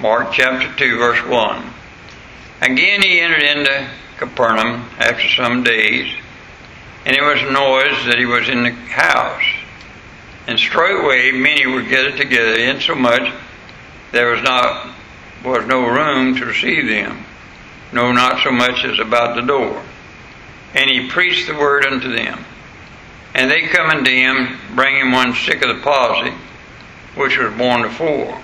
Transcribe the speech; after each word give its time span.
Mark 0.00 0.32
chapter 0.32 0.74
2, 0.78 0.96
verse 0.96 1.22
1. 1.26 1.62
Again 2.62 3.02
he 3.02 3.20
entered 3.20 3.42
into 3.42 3.90
Capernaum 4.16 4.88
after 4.98 5.28
some 5.28 5.62
days, 5.62 6.10
and 7.04 7.14
it 7.14 7.20
was 7.20 7.42
noise 7.42 8.06
that 8.06 8.16
he 8.18 8.24
was 8.24 8.48
in 8.48 8.62
the 8.62 8.70
house. 8.70 9.44
And 10.46 10.58
straightway 10.58 11.32
many 11.32 11.66
were 11.66 11.82
gathered 11.82 12.16
together, 12.16 12.54
insomuch 12.54 13.30
there 14.10 14.30
was 14.30 14.42
not 14.42 14.94
was 15.44 15.66
no 15.66 15.86
room 15.86 16.34
to 16.36 16.46
receive 16.46 16.86
them, 16.86 17.22
no 17.92 18.10
not 18.10 18.42
so 18.42 18.50
much 18.50 18.82
as 18.86 18.98
about 18.98 19.36
the 19.36 19.46
door. 19.46 19.82
And 20.74 20.88
he 20.88 21.10
preached 21.10 21.46
the 21.46 21.58
word 21.58 21.84
unto 21.84 22.10
them. 22.10 22.46
And 23.34 23.50
they 23.50 23.68
come 23.68 23.90
unto 23.90 24.10
him, 24.10 24.58
bringing 24.74 25.12
one 25.12 25.34
sick 25.34 25.60
of 25.62 25.76
the 25.76 25.82
palsy, 25.82 26.32
which 27.16 27.36
was 27.36 27.52
born 27.58 27.84
afore. 27.84 28.40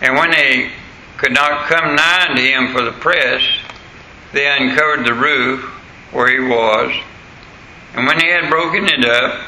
And 0.00 0.16
when 0.16 0.30
they 0.30 0.70
could 1.16 1.32
not 1.32 1.68
come 1.68 1.94
nigh 1.94 2.26
unto 2.28 2.42
him 2.42 2.72
for 2.72 2.82
the 2.82 2.92
press, 2.92 3.42
they 4.32 4.46
uncovered 4.46 5.06
the 5.06 5.14
roof 5.14 5.62
where 6.10 6.28
he 6.28 6.40
was. 6.40 6.94
And 7.94 8.06
when 8.06 8.18
they 8.18 8.30
had 8.30 8.50
broken 8.50 8.86
it 8.86 9.04
up, 9.04 9.44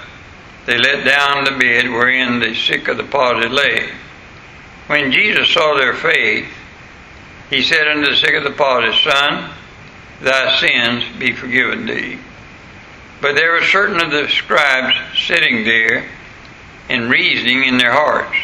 they 0.66 0.78
let 0.78 1.04
down 1.04 1.44
the 1.44 1.58
bed 1.58 1.90
wherein 1.90 2.40
the 2.40 2.54
sick 2.54 2.88
of 2.88 2.96
the 2.96 3.04
palsy 3.04 3.48
lay. 3.48 3.92
When 4.86 5.12
Jesus 5.12 5.48
saw 5.50 5.76
their 5.76 5.94
faith, 5.94 6.48
he 7.50 7.62
said 7.62 7.88
unto 7.88 8.10
the 8.10 8.16
sick 8.16 8.34
of 8.34 8.44
the 8.44 8.50
palsy, 8.50 8.96
Son, 9.02 9.50
thy 10.22 10.60
sins 10.60 11.04
be 11.18 11.32
forgiven 11.32 11.86
thee. 11.86 12.18
But 13.20 13.34
there 13.34 13.52
were 13.52 13.64
certain 13.64 14.02
of 14.02 14.10
the 14.10 14.28
scribes 14.28 14.96
sitting 15.16 15.64
there 15.64 16.08
and 16.88 17.10
reasoning 17.10 17.64
in 17.64 17.78
their 17.78 17.92
hearts, 17.92 18.36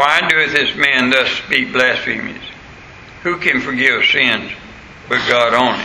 Why 0.00 0.26
doeth 0.26 0.52
this 0.52 0.74
man 0.76 1.10
thus 1.10 1.28
speak 1.28 1.74
blasphemies? 1.74 2.40
Who 3.22 3.36
can 3.36 3.60
forgive 3.60 4.06
sins 4.06 4.50
but 5.10 5.28
God 5.28 5.52
only? 5.52 5.84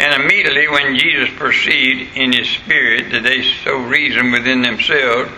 And 0.00 0.20
immediately 0.20 0.66
when 0.66 0.98
Jesus 0.98 1.30
perceived 1.38 2.16
in 2.16 2.32
his 2.32 2.48
spirit 2.48 3.12
that 3.12 3.22
they 3.22 3.44
so 3.62 3.76
reasoned 3.84 4.32
within 4.32 4.62
themselves, 4.62 5.30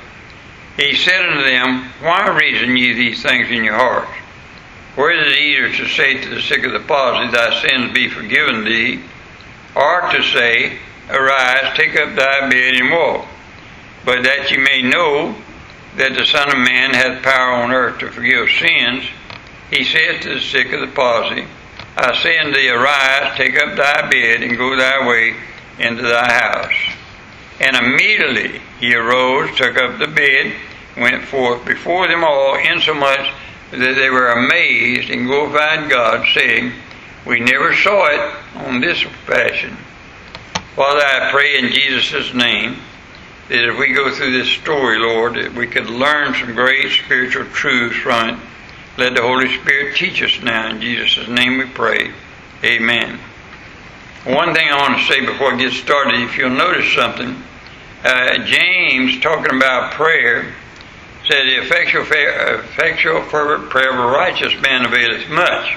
he 0.78 0.96
said 0.96 1.20
unto 1.20 1.44
them, 1.44 1.90
Why 2.00 2.28
reason 2.30 2.78
ye 2.78 2.94
these 2.94 3.22
things 3.22 3.50
in 3.50 3.62
your 3.62 3.76
hearts? 3.76 4.10
Where 4.94 5.10
is 5.10 5.30
it 5.30 5.38
easier 5.38 5.68
to 5.76 5.88
say 5.90 6.18
to 6.18 6.30
the 6.30 6.40
sick 6.40 6.64
of 6.64 6.72
the 6.72 6.80
palsy, 6.80 7.30
Thy 7.30 7.60
sins 7.60 7.92
be 7.92 8.08
forgiven 8.08 8.64
thee, 8.64 9.02
or 9.76 10.00
to 10.12 10.22
say, 10.22 10.78
Arise, 11.10 11.76
take 11.76 11.94
up 11.96 12.14
thy 12.14 12.48
bed 12.48 12.74
and 12.74 12.90
walk? 12.90 13.26
But 14.06 14.22
that 14.22 14.50
ye 14.50 14.56
may 14.56 14.80
know 14.80 15.36
that 15.96 16.14
the 16.14 16.24
Son 16.24 16.48
of 16.48 16.58
Man 16.58 16.94
hath 16.94 17.22
power 17.22 17.62
on 17.62 17.70
earth 17.70 17.98
to 17.98 18.10
forgive 18.10 18.48
sins, 18.48 19.04
he 19.70 19.84
saith 19.84 20.22
to 20.22 20.34
the 20.34 20.40
sick 20.40 20.72
of 20.72 20.80
the 20.80 20.94
palsy, 20.94 21.46
I 21.96 22.16
say 22.22 22.38
unto 22.38 22.54
thee, 22.54 22.70
Arise, 22.70 23.36
take 23.36 23.60
up 23.62 23.76
thy 23.76 24.08
bed, 24.08 24.42
and 24.42 24.56
go 24.56 24.76
thy 24.76 25.06
way 25.06 25.36
into 25.78 26.02
thy 26.02 26.32
house. 26.32 26.74
And 27.60 27.76
immediately 27.76 28.60
he 28.80 28.94
arose, 28.94 29.54
took 29.56 29.76
up 29.76 29.98
the 29.98 30.06
bed, 30.06 30.54
went 30.96 31.24
forth 31.24 31.64
before 31.66 32.08
them 32.08 32.24
all, 32.24 32.56
insomuch 32.56 33.30
that 33.70 33.94
they 33.94 34.10
were 34.10 34.28
amazed 34.28 35.10
and 35.10 35.26
glorified 35.26 35.90
God, 35.90 36.26
saying, 36.34 36.72
We 37.26 37.40
never 37.40 37.74
saw 37.74 38.06
it 38.06 38.34
on 38.56 38.80
this 38.80 39.02
fashion. 39.26 39.76
Father, 40.74 41.04
I 41.04 41.30
pray 41.30 41.58
in 41.58 41.72
Jesus' 41.72 42.32
name 42.32 42.76
that 43.48 43.68
if 43.68 43.78
we 43.78 43.92
go 43.92 44.10
through 44.14 44.32
this 44.32 44.48
story, 44.48 44.98
Lord, 44.98 45.34
that 45.34 45.54
we 45.54 45.66
could 45.66 45.90
learn 45.90 46.34
some 46.34 46.54
great 46.54 46.90
spiritual 46.92 47.44
truths 47.46 47.96
from 47.96 48.30
it. 48.30 48.38
Let 48.98 49.14
the 49.14 49.22
Holy 49.22 49.58
Spirit 49.58 49.96
teach 49.96 50.22
us 50.22 50.40
now. 50.42 50.70
In 50.70 50.80
Jesus' 50.80 51.28
name 51.28 51.58
we 51.58 51.66
pray. 51.66 52.12
Amen. 52.62 53.18
One 54.24 54.54
thing 54.54 54.68
I 54.68 54.76
want 54.76 54.98
to 54.98 55.12
say 55.12 55.24
before 55.24 55.54
I 55.54 55.56
get 55.56 55.72
started, 55.72 56.20
if 56.20 56.36
you'll 56.38 56.50
notice 56.50 56.92
something, 56.94 57.42
uh, 58.04 58.38
James 58.44 59.20
talking 59.20 59.56
about 59.56 59.92
prayer 59.92 60.54
said, 61.26 61.44
The 61.44 61.62
effectual, 61.62 62.02
effectual 62.02 63.22
fervent 63.22 63.70
prayer 63.70 63.92
of 63.92 63.98
a 63.98 64.06
righteous 64.06 64.52
man 64.60 64.84
availeth 64.84 65.28
much. 65.28 65.76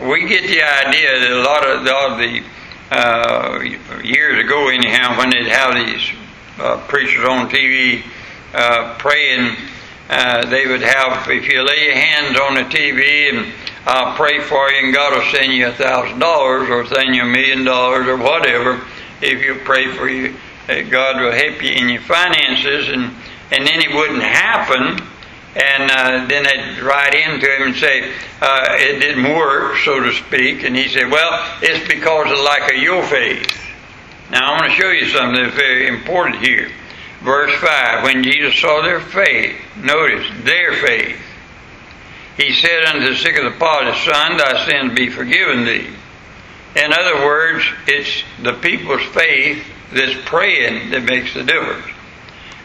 We 0.00 0.28
get 0.28 0.42
the 0.42 0.62
idea 0.62 1.20
that 1.20 1.30
a 1.30 1.42
lot 1.42 1.68
of, 1.68 1.82
a 1.82 1.90
lot 1.90 2.12
of 2.12 2.18
the 2.18 2.42
uh, 2.90 4.00
years 4.02 4.44
ago, 4.44 4.68
anyhow, 4.68 5.16
when 5.16 5.30
they'd 5.30 5.46
have 5.46 5.74
these 5.74 6.10
uh, 6.58 6.78
preachers 6.86 7.24
on 7.24 7.48
TV 7.48 8.04
uh, 8.52 8.96
praying, 8.98 9.56
uh, 10.08 10.46
they 10.46 10.66
would 10.66 10.82
have, 10.82 11.28
if 11.28 11.48
you 11.48 11.62
lay 11.62 11.84
your 11.84 11.94
hands 11.94 12.38
on 12.38 12.54
the 12.54 12.62
TV 12.62 13.34
and 13.34 13.52
I'll 13.86 14.16
pray 14.16 14.40
for 14.40 14.70
you 14.70 14.86
and 14.86 14.94
God 14.94 15.16
will 15.16 15.30
send 15.32 15.52
you 15.52 15.68
a 15.68 15.72
thousand 15.72 16.18
dollars 16.18 16.70
or 16.70 16.86
send 16.86 17.14
you 17.14 17.22
a 17.22 17.26
million 17.26 17.64
dollars 17.64 18.06
or 18.06 18.16
whatever 18.16 18.84
if 19.20 19.42
you 19.42 19.56
pray 19.64 19.92
for 19.94 20.08
you. 20.08 20.36
God 20.66 21.20
will 21.20 21.32
help 21.32 21.62
you 21.62 21.70
in 21.70 21.88
your 21.88 22.02
finances 22.02 22.88
and, 22.88 23.12
and 23.50 23.66
then 23.66 23.80
it 23.80 23.94
wouldn't 23.94 24.22
happen 24.22 25.06
and 25.56 25.90
uh, 25.90 26.26
then 26.26 26.44
they'd 26.44 26.82
write 26.82 27.14
into 27.14 27.46
him 27.46 27.68
and 27.68 27.76
say 27.76 28.12
uh, 28.40 28.66
it 28.70 29.00
didn't 29.00 29.32
work, 29.36 29.76
so 29.84 30.00
to 30.00 30.12
speak. 30.12 30.64
And 30.64 30.74
he 30.74 30.88
said, 30.88 31.10
"Well, 31.10 31.58
it's 31.62 31.86
because 31.86 32.30
of 32.32 32.38
lack 32.44 32.72
of 32.72 32.76
your 32.76 33.04
faith." 33.04 33.63
Now 34.30 34.46
I 34.46 34.50
want 34.52 34.64
to 34.64 34.80
show 34.80 34.90
you 34.90 35.06
something 35.08 35.42
that's 35.42 35.54
very 35.54 35.86
important 35.88 36.44
here. 36.44 36.70
Verse 37.22 37.54
five: 37.60 38.04
When 38.04 38.22
Jesus 38.22 38.58
saw 38.58 38.82
their 38.82 39.00
faith, 39.00 39.56
notice 39.76 40.26
their 40.42 40.74
faith, 40.74 41.16
he 42.36 42.52
said 42.52 42.84
unto 42.86 43.08
the 43.08 43.16
sick 43.16 43.36
of 43.36 43.44
the 43.44 43.58
palsy, 43.58 44.10
"Son, 44.10 44.36
thy 44.36 44.66
sins 44.66 44.94
be 44.94 45.08
forgiven 45.08 45.64
thee." 45.64 45.88
In 46.76 46.92
other 46.92 47.24
words, 47.24 47.64
it's 47.86 48.24
the 48.42 48.54
people's 48.54 49.04
faith 49.14 49.64
that's 49.92 50.16
praying 50.24 50.90
that 50.90 51.04
makes 51.04 51.32
the 51.34 51.44
difference. 51.44 51.86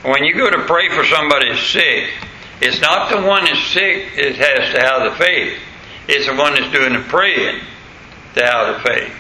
When 0.02 0.24
you 0.24 0.34
go 0.34 0.50
to 0.50 0.64
pray 0.66 0.90
for 0.90 1.06
somebody 1.06 1.56
sick, 1.58 2.10
it's 2.62 2.82
not 2.82 3.12
the 3.12 3.22
one 3.22 3.46
that's 3.46 3.64
sick 3.68 4.16
that 4.16 4.36
has 4.36 4.74
to 4.74 4.82
have 4.82 5.04
the 5.04 5.24
faith. 5.24 5.60
It's 6.08 6.26
the 6.26 6.36
one 6.36 6.56
that's 6.56 6.72
doing 6.72 6.94
the 6.94 7.00
praying 7.08 7.62
to 8.36 8.46
have 8.46 8.76
the 8.76 8.90
faith. 8.90 9.14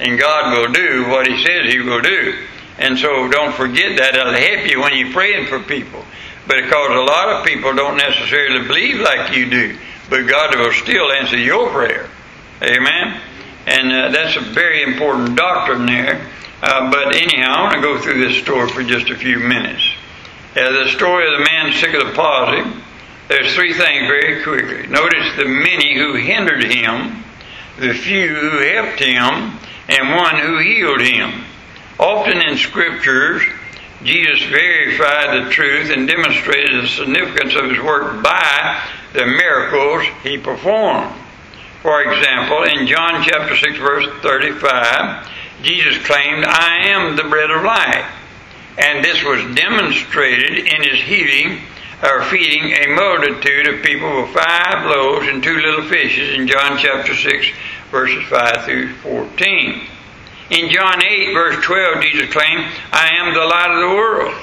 And 0.00 0.18
God 0.18 0.56
will 0.56 0.72
do 0.72 1.08
what 1.08 1.28
He 1.28 1.44
says 1.44 1.72
He 1.72 1.80
will 1.80 2.00
do. 2.00 2.46
And 2.78 2.98
so 2.98 3.28
don't 3.28 3.54
forget 3.54 3.98
that. 3.98 4.16
It'll 4.16 4.32
help 4.32 4.66
you 4.66 4.80
when 4.80 4.96
you're 4.96 5.12
praying 5.12 5.46
for 5.46 5.60
people. 5.60 6.02
But 6.46 6.62
because 6.62 6.90
a 6.90 7.02
lot 7.02 7.28
of 7.28 7.46
people 7.46 7.74
don't 7.74 7.98
necessarily 7.98 8.66
believe 8.66 9.00
like 9.00 9.36
you 9.36 9.50
do. 9.50 9.78
But 10.08 10.26
God 10.26 10.56
will 10.56 10.72
still 10.72 11.12
answer 11.12 11.36
your 11.36 11.70
prayer. 11.70 12.08
Amen? 12.62 13.20
And 13.66 13.92
uh, 13.92 14.10
that's 14.10 14.36
a 14.36 14.40
very 14.40 14.82
important 14.82 15.36
doctrine 15.36 15.86
there. 15.86 16.26
Uh, 16.62 16.90
but 16.90 17.14
anyhow, 17.14 17.54
I 17.54 17.62
want 17.62 17.74
to 17.74 17.80
go 17.82 18.00
through 18.00 18.26
this 18.26 18.42
story 18.42 18.68
for 18.70 18.82
just 18.82 19.10
a 19.10 19.16
few 19.16 19.38
minutes. 19.38 19.82
Uh, 20.56 20.72
the 20.72 20.88
story 20.88 21.30
of 21.30 21.38
the 21.38 21.44
man 21.44 21.72
sick 21.74 21.94
of 21.94 22.06
the 22.06 22.12
palsy, 22.14 22.68
there's 23.28 23.54
three 23.54 23.72
things 23.72 24.08
very 24.08 24.42
quickly. 24.42 24.86
Notice 24.88 25.36
the 25.36 25.44
many 25.44 25.94
who 25.94 26.14
hindered 26.14 26.64
him, 26.64 27.22
the 27.78 27.94
few 27.94 28.34
who 28.34 28.58
helped 28.58 28.98
him, 28.98 29.59
and 29.90 30.16
one 30.16 30.38
who 30.38 30.58
healed 30.58 31.00
him. 31.00 31.44
Often 31.98 32.40
in 32.42 32.56
scriptures, 32.56 33.42
Jesus 34.02 34.42
verified 34.44 35.46
the 35.46 35.50
truth 35.50 35.90
and 35.90 36.08
demonstrated 36.08 36.82
the 36.82 36.88
significance 36.88 37.54
of 37.54 37.70
his 37.70 37.80
work 37.80 38.22
by 38.22 38.82
the 39.12 39.26
miracles 39.26 40.04
he 40.22 40.38
performed. 40.38 41.12
For 41.82 42.02
example, 42.02 42.62
in 42.62 42.86
John 42.86 43.22
chapter 43.24 43.56
6 43.56 43.78
verse 43.78 44.06
35, 44.22 45.28
Jesus 45.62 46.04
claimed, 46.06 46.44
I 46.46 46.88
am 46.88 47.16
the 47.16 47.24
bread 47.24 47.50
of 47.50 47.62
life 47.64 48.06
and 48.80 49.04
this 49.04 49.22
was 49.22 49.54
demonstrated 49.54 50.58
in 50.58 50.82
his 50.82 51.00
healing 51.02 51.60
or 52.02 52.22
feeding 52.24 52.72
a 52.72 52.94
multitude 52.94 53.68
of 53.68 53.82
people 53.82 54.22
with 54.22 54.32
five 54.32 54.86
loaves 54.86 55.28
and 55.28 55.42
two 55.42 55.58
little 55.58 55.86
fishes 55.86 56.34
in 56.34 56.48
John 56.48 56.78
chapter 56.78 57.14
6, 57.14 57.46
verses 57.90 58.22
5 58.24 58.64
through 58.64 58.94
14. 58.96 59.82
In 60.50 60.70
John 60.70 61.02
8, 61.02 61.32
verse 61.32 61.64
12, 61.64 62.02
Jesus 62.02 62.32
claimed, 62.32 62.64
I 62.92 63.10
am 63.18 63.34
the 63.34 63.44
light 63.44 63.70
of 63.70 63.80
the 63.80 63.94
world. 63.94 64.34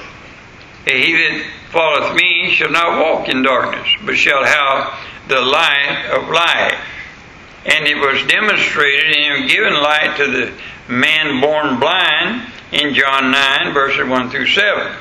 He 0.86 1.12
that 1.12 1.50
followeth 1.70 2.16
me 2.16 2.50
shall 2.54 2.70
not 2.70 2.98
walk 2.98 3.28
in 3.28 3.42
darkness, 3.42 3.88
but 4.06 4.16
shall 4.16 4.42
have 4.42 4.94
the 5.28 5.40
light 5.40 6.10
of 6.16 6.30
life. 6.30 6.80
And 7.66 7.86
it 7.86 7.96
was 7.96 8.26
demonstrated 8.26 9.16
in 9.16 9.22
him 9.22 9.48
giving 9.48 9.74
light 9.74 10.16
to 10.16 10.30
the 10.30 10.52
man 10.90 11.42
born 11.42 11.78
blind 11.78 12.50
in 12.72 12.94
John 12.94 13.30
9, 13.30 13.74
verses 13.74 14.08
1 14.08 14.30
through 14.30 14.46
7. 14.46 14.96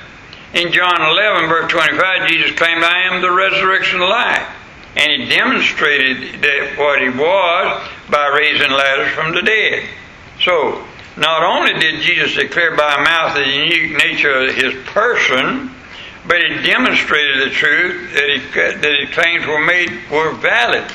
In 0.53 0.73
John 0.73 1.01
11, 1.01 1.47
verse 1.47 1.71
25, 1.71 2.27
Jesus 2.27 2.57
claimed, 2.57 2.83
I 2.83 3.13
am 3.13 3.21
the 3.21 3.31
resurrection 3.31 4.01
of 4.01 4.09
life. 4.09 4.47
And 4.97 5.11
he 5.11 5.29
demonstrated 5.29 6.41
that 6.41 6.75
what 6.77 6.99
he 6.99 7.09
was 7.09 7.87
by 8.09 8.27
raising 8.35 8.71
Lazarus 8.71 9.13
from 9.13 9.35
the 9.35 9.43
dead. 9.43 9.87
So, 10.41 10.83
not 11.17 11.43
only 11.43 11.79
did 11.79 12.01
Jesus 12.01 12.35
declare 12.35 12.75
by 12.75 13.03
mouth 13.03 13.35
the 13.35 13.47
unique 13.47 13.95
nature 13.97 14.45
of 14.45 14.55
his 14.55 14.73
person, 14.85 15.71
but 16.27 16.41
he 16.41 16.63
demonstrated 16.63 17.47
the 17.47 17.53
truth 17.53 18.13
that, 18.13 18.29
he, 18.29 18.39
that 18.81 18.99
his 18.99 19.09
claims 19.11 19.45
were 19.45 19.63
made 19.63 19.91
were 20.11 20.33
valid. 20.33 20.91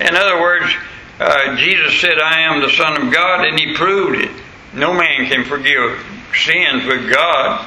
In 0.00 0.16
other 0.16 0.40
words, 0.40 0.72
uh, 1.20 1.56
Jesus 1.56 2.00
said, 2.00 2.18
I 2.18 2.40
am 2.40 2.60
the 2.60 2.70
Son 2.70 3.00
of 3.00 3.12
God, 3.12 3.46
and 3.46 3.58
he 3.58 3.74
proved 3.74 4.20
it. 4.24 4.30
No 4.74 4.92
man 4.92 5.26
can 5.26 5.44
forgive 5.44 6.04
sins 6.34 6.84
with 6.84 7.12
God. 7.12 7.66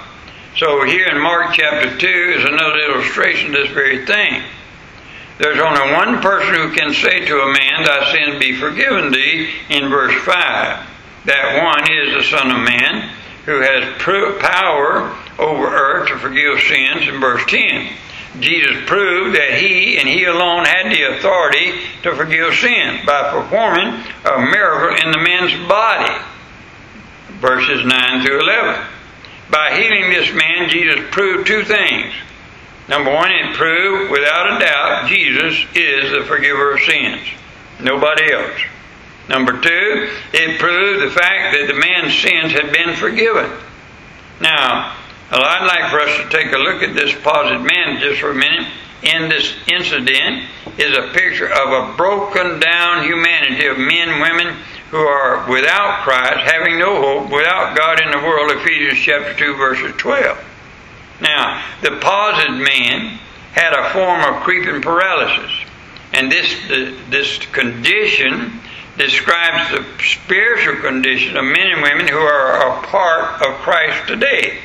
So 0.57 0.83
here 0.85 1.07
in 1.07 1.21
Mark 1.21 1.53
chapter 1.53 1.97
2 1.97 2.07
is 2.07 2.45
another 2.45 2.79
illustration 2.79 3.55
of 3.55 3.61
this 3.63 3.71
very 3.71 4.05
thing. 4.05 4.43
There's 5.37 5.59
only 5.59 5.93
one 5.93 6.21
person 6.21 6.53
who 6.55 6.73
can 6.73 6.93
say 6.93 7.25
to 7.25 7.41
a 7.41 7.53
man, 7.53 7.83
Thy 7.83 8.11
sins 8.11 8.39
be 8.39 8.55
forgiven 8.55 9.11
thee, 9.11 9.49
in 9.69 9.89
verse 9.89 10.13
5. 10.23 10.89
That 11.25 11.63
one 11.63 11.91
is 11.91 12.13
the 12.13 12.37
Son 12.37 12.51
of 12.51 12.61
Man, 12.61 13.09
who 13.45 13.61
has 13.61 13.97
power 14.39 15.15
over 15.39 15.65
earth 15.65 16.09
to 16.09 16.17
forgive 16.19 16.59
sins, 16.59 17.07
in 17.07 17.19
verse 17.19 17.43
10. 17.47 17.93
Jesus 18.39 18.83
proved 18.85 19.35
that 19.35 19.59
he 19.59 19.97
and 19.97 20.07
he 20.07 20.25
alone 20.25 20.65
had 20.65 20.91
the 20.91 21.15
authority 21.15 21.81
to 22.01 22.15
forgive 22.15 22.53
sins 22.55 23.05
by 23.05 23.29
performing 23.31 23.87
a 24.25 24.39
miracle 24.39 25.05
in 25.05 25.11
the 25.11 25.19
man's 25.19 25.67
body. 25.67 26.23
Verses 27.39 27.85
9 27.85 28.25
through 28.25 28.41
11. 28.41 28.85
By 29.51 29.75
healing 29.77 30.09
this 30.09 30.33
man, 30.33 30.69
Jesus 30.69 30.99
proved 31.11 31.47
two 31.47 31.63
things. 31.63 32.13
Number 32.89 33.13
one, 33.13 33.31
it 33.31 33.55
proved 33.55 34.11
without 34.11 34.55
a 34.55 34.59
doubt 34.59 35.07
Jesus 35.07 35.65
is 35.73 36.11
the 36.11 36.25
forgiver 36.25 36.73
of 36.73 36.81
sins, 36.81 37.21
nobody 37.79 38.33
else. 38.33 38.59
Number 39.29 39.53
two, 39.61 40.09
it 40.33 40.59
proved 40.59 41.01
the 41.01 41.11
fact 41.11 41.55
that 41.55 41.67
the 41.67 41.79
man's 41.79 42.13
sins 42.19 42.51
had 42.51 42.73
been 42.73 42.95
forgiven. 42.95 43.49
Now, 44.41 44.95
well, 45.31 45.43
I'd 45.43 45.65
like 45.65 45.89
for 45.89 46.01
us 46.01 46.17
to 46.17 46.37
take 46.37 46.51
a 46.51 46.57
look 46.57 46.83
at 46.83 46.93
this 46.93 47.15
positive 47.23 47.61
man 47.61 48.01
just 48.01 48.19
for 48.19 48.31
a 48.31 48.35
minute. 48.35 48.67
In 49.03 49.29
this 49.29 49.53
incident 49.67 50.45
is 50.77 50.97
a 50.97 51.11
picture 51.13 51.47
of 51.47 51.69
a 51.71 51.97
broken 51.97 52.59
down 52.59 53.03
humanity 53.03 53.67
of 53.67 53.77
men, 53.77 54.19
women 54.19 54.55
who 54.91 54.97
are 54.97 55.49
without 55.49 56.03
Christ, 56.03 56.39
having 56.51 56.77
no 56.77 57.01
hope, 57.01 57.31
without 57.31 57.75
God 57.77 58.01
in 58.01 58.11
the 58.11 58.19
world, 58.19 58.51
Ephesians 58.51 58.99
chapter 58.99 59.33
2, 59.33 59.55
verses 59.55 59.93
12. 59.97 60.37
Now, 61.23 61.63
the 61.81 61.97
positive 62.01 62.57
man 62.57 63.17
had 63.53 63.73
a 63.73 63.89
form 63.91 64.21
of 64.21 64.43
creeping 64.43 64.81
paralysis. 64.81 65.51
And 66.11 66.31
this, 66.31 66.53
this 67.09 67.37
condition 67.47 68.59
describes 68.97 69.71
the 69.71 69.85
spiritual 70.03 70.75
condition 70.81 71.37
of 71.37 71.45
men 71.45 71.71
and 71.71 71.81
women 71.81 72.07
who 72.07 72.19
are 72.19 72.57
a 72.57 72.81
part 72.83 73.41
of 73.41 73.55
Christ 73.61 74.07
today. 74.07 74.59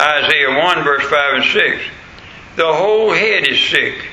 Isaiah 0.00 0.58
1, 0.58 0.84
verse 0.84 1.04
5 1.04 1.34
and 1.34 1.44
6. 1.44 1.82
The 2.56 2.72
whole 2.72 3.12
head 3.12 3.46
is 3.46 3.60
sick, 3.60 4.08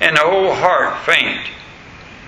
and 0.00 0.16
the 0.16 0.20
whole 0.20 0.54
heart 0.54 1.04
faint. 1.04 1.40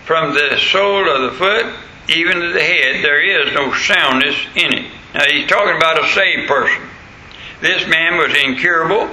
From 0.06 0.34
the 0.34 0.58
sole 0.58 1.08
of 1.08 1.32
the 1.32 1.38
foot 1.38 1.74
even 2.08 2.40
to 2.40 2.52
the 2.52 2.60
head, 2.60 3.04
there 3.04 3.22
is 3.22 3.54
no 3.54 3.72
soundness 3.74 4.36
in 4.54 4.72
it. 4.72 4.90
Now 5.14 5.24
he's 5.30 5.48
talking 5.48 5.76
about 5.76 6.04
a 6.04 6.08
saved 6.08 6.48
person. 6.48 6.82
This 7.64 7.88
man 7.88 8.18
was 8.18 8.36
incurable, 8.44 9.08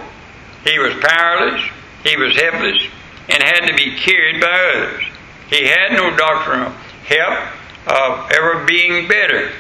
he 0.66 0.78
was 0.78 0.94
powerless, 1.02 1.62
he 2.04 2.18
was 2.18 2.36
helpless, 2.36 2.86
and 3.30 3.42
had 3.42 3.66
to 3.68 3.74
be 3.74 3.96
carried 3.96 4.42
by 4.42 4.52
others. 4.76 5.06
He 5.50 5.68
had 5.68 5.94
no 5.94 6.14
doctrinal 6.18 6.72
help 7.06 7.48
of 7.88 8.30
ever 8.34 8.66
being 8.66 9.08
better. 9.08 9.54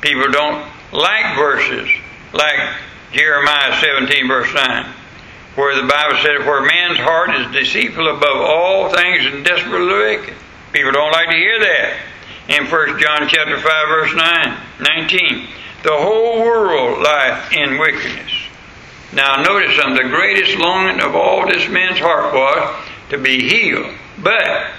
People 0.00 0.32
don't 0.32 0.66
like 0.92 1.36
verses 1.36 1.90
like 2.32 2.74
Jeremiah 3.12 3.78
17, 3.82 4.26
verse 4.26 4.54
9, 4.54 4.94
where 5.56 5.76
the 5.76 5.86
Bible 5.86 6.16
said, 6.22 6.46
Where 6.46 6.62
man's 6.62 6.98
heart 7.00 7.34
is 7.34 7.52
deceitful 7.52 8.08
above 8.08 8.36
all 8.48 8.88
things 8.88 9.26
and 9.26 9.44
desperately 9.44 9.92
wicked. 9.92 10.34
People 10.72 10.92
don't 10.92 11.12
like 11.12 11.28
to 11.28 11.36
hear 11.36 11.58
that 11.58 11.98
in 12.48 12.64
1 12.64 12.98
John 12.98 13.28
chapter 13.28 13.60
5 13.60 13.64
verse 13.88 14.14
9, 14.14 14.56
19. 14.80 15.48
The 15.82 15.96
whole 15.96 16.40
world 16.40 16.98
lieth 16.98 17.52
in 17.52 17.78
wickedness. 17.78 18.32
Now 19.12 19.42
notice 19.42 19.76
something. 19.76 19.96
The 19.96 20.10
greatest 20.10 20.58
longing 20.58 21.00
of 21.00 21.14
all 21.14 21.46
this 21.46 21.68
man's 21.68 21.98
heart 21.98 22.34
was 22.34 22.84
to 23.10 23.18
be 23.18 23.48
healed. 23.48 23.94
But 24.18 24.72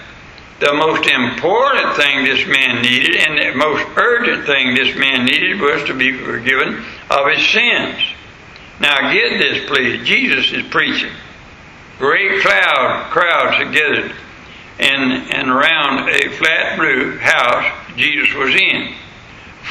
the 0.60 0.74
most 0.74 1.08
important 1.08 1.96
thing 1.96 2.26
this 2.26 2.46
man 2.46 2.82
needed 2.82 3.16
and 3.16 3.38
the 3.38 3.58
most 3.58 3.88
urgent 3.96 4.46
thing 4.46 4.76
this 4.76 4.96
man 4.98 5.26
needed 5.26 5.62
was 5.62 5.84
to 5.86 5.94
be 5.94 6.18
forgiven 6.18 6.84
of 7.10 7.32
his 7.34 7.48
sins. 7.48 7.98
Now 8.80 9.14
get 9.14 9.40
this 9.40 9.70
please. 9.70 10.06
Jesus 10.06 10.52
is 10.52 10.68
preaching. 10.70 11.12
Great 11.98 12.42
cloud 12.42 13.10
crowds 13.12 13.74
gathered 13.74 14.14
and, 14.80 15.32
and 15.32 15.50
around 15.50 16.10
a 16.10 16.30
flat 16.38 16.78
roof 16.78 17.20
house 17.20 17.98
Jesus 17.98 18.34
was 18.36 18.54
in. 18.54 18.94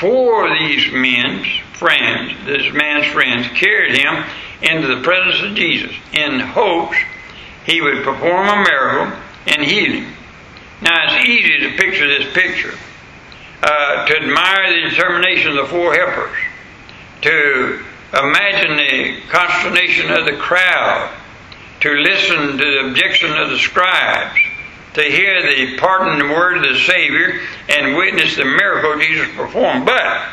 Four 0.00 0.46
of 0.46 0.58
these 0.58 0.92
men's 0.92 1.46
friends, 1.72 2.32
this 2.44 2.72
man's 2.72 3.12
friends, 3.12 3.48
carried 3.48 3.96
him 3.96 4.24
into 4.62 4.94
the 4.94 5.02
presence 5.02 5.42
of 5.42 5.56
Jesus 5.56 5.92
in 6.12 6.38
hopes 6.40 6.96
he 7.66 7.80
would 7.80 8.04
perform 8.04 8.48
a 8.48 8.62
miracle 8.62 9.18
and 9.46 9.62
heal 9.62 9.92
him. 9.92 10.12
Now 10.82 10.94
it's 11.04 11.28
easy 11.28 11.58
to 11.60 11.76
picture 11.76 12.06
this 12.06 12.32
picture, 12.32 12.74
uh, 13.62 14.06
to 14.06 14.16
admire 14.16 14.72
the 14.72 14.90
determination 14.90 15.50
of 15.50 15.56
the 15.56 15.66
four 15.66 15.92
helpers, 15.94 16.36
to 17.22 17.84
imagine 18.12 18.76
the 18.76 19.20
consternation 19.28 20.12
of 20.12 20.26
the 20.26 20.36
crowd, 20.36 21.12
to 21.80 21.90
listen 21.90 22.56
to 22.56 22.56
the 22.56 22.88
objection 22.88 23.36
of 23.36 23.50
the 23.50 23.58
scribes, 23.58 24.38
to 24.98 25.04
hear 25.04 25.42
the 25.42 25.78
pardoning 25.78 26.30
word 26.30 26.58
of 26.58 26.62
the 26.62 26.78
Savior 26.80 27.40
and 27.68 27.96
witness 27.96 28.36
the 28.36 28.44
miracle 28.44 28.98
Jesus 28.98 29.28
performed. 29.34 29.86
But 29.86 30.28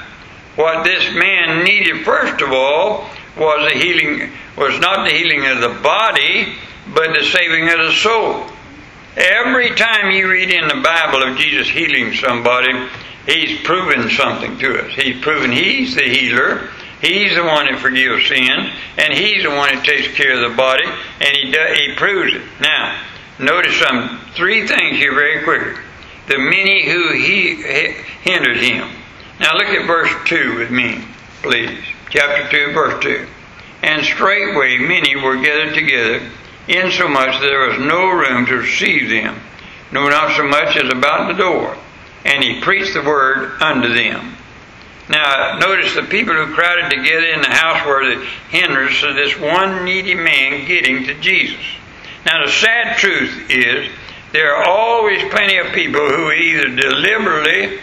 what 0.56 0.84
this 0.84 1.14
man 1.14 1.64
needed 1.64 2.04
first 2.06 2.42
of 2.42 2.52
all 2.52 3.10
was 3.38 3.72
the 3.74 3.80
healing 3.80 4.32
was 4.58 4.80
not 4.80 5.06
the 5.06 5.12
healing 5.12 5.46
of 5.48 5.60
the 5.60 5.82
body, 5.82 6.56
but 6.94 7.14
the 7.14 7.26
saving 7.26 7.70
of 7.70 7.80
the 7.80 7.92
soul. 7.92 8.46
Every 9.18 9.76
time 9.76 10.12
you 10.12 10.30
read 10.30 10.50
in 10.50 10.68
the 10.68 10.82
Bible 10.82 11.24
of 11.24 11.38
Jesus 11.38 11.68
healing 11.68 12.14
somebody, 12.14 12.72
he's 13.26 13.62
proven 13.62 14.10
something 14.10 14.58
to 14.60 14.86
us. 14.86 14.94
He's 14.94 15.22
proven 15.22 15.52
he's 15.52 15.96
the 15.96 16.04
healer. 16.04 16.70
He's 17.02 17.36
the 17.36 17.44
one 17.44 17.66
that 17.66 17.80
forgives 17.80 18.28
sins, 18.28 18.72
and 18.98 19.14
he's 19.14 19.44
the 19.44 19.50
one 19.50 19.76
that 19.76 19.86
takes 19.86 20.16
care 20.16 20.34
of 20.34 20.50
the 20.50 20.56
body, 20.56 20.86
and 20.86 21.36
he 21.36 21.52
does, 21.52 21.78
he 21.78 21.94
proves 21.96 22.34
it. 22.34 22.42
Now, 22.62 23.00
Notice 23.40 23.78
some 23.78 24.20
three 24.34 24.66
things 24.66 24.98
here 24.98 25.14
very 25.14 25.44
quickly. 25.44 25.74
The 26.28 26.38
many 26.38 26.90
who 26.90 27.14
he 27.14 27.56
hindered 28.22 28.58
him. 28.58 28.90
Now 29.40 29.56
look 29.56 29.68
at 29.68 29.86
verse 29.86 30.12
2 30.26 30.58
with 30.58 30.72
me, 30.72 31.04
please. 31.42 31.84
Chapter 32.10 32.50
2, 32.50 32.74
verse 32.74 33.04
2. 33.04 33.28
And 33.84 34.06
straightway 34.06 34.78
many 34.78 35.16
were 35.18 35.36
gathered 35.36 35.76
together, 35.76 36.22
insomuch 36.68 37.40
that 37.40 37.48
there 37.48 37.68
was 37.68 37.80
no 37.80 38.10
room 38.10 38.46
to 38.46 38.58
receive 38.58 39.10
them, 39.10 39.40
no 39.92 40.08
not 40.08 40.36
so 40.38 40.44
much 40.44 40.78
as 40.78 40.90
about 40.90 41.28
the 41.28 41.38
door. 41.38 41.78
And 42.24 42.44
he 42.44 42.62
preached 42.62 42.94
the 42.94 43.04
word 43.04 43.62
unto 43.62 43.94
them. 43.94 44.36
Now, 45.10 45.60
notice 45.60 45.94
the 45.94 46.04
people 46.04 46.34
who 46.34 46.56
crowded 46.56 46.90
together 46.90 47.28
in 47.28 47.42
the 47.42 47.50
house 47.50 47.86
were 47.86 48.16
the 48.16 48.26
hindrance 48.50 49.04
of 49.04 49.16
this 49.16 49.38
one 49.38 49.86
needy 49.86 50.16
man 50.16 50.66
getting 50.66 51.04
to 51.04 51.14
Jesus. 51.16 51.64
Now, 52.26 52.46
the 52.46 52.52
sad 52.52 52.98
truth 52.98 53.50
is 53.52 53.90
there 54.32 54.56
are 54.56 54.66
always 54.66 55.22
plenty 55.32 55.58
of 55.58 55.68
people 55.68 56.02
who 56.10 56.32
either 56.32 56.76
deliberately 56.76 57.80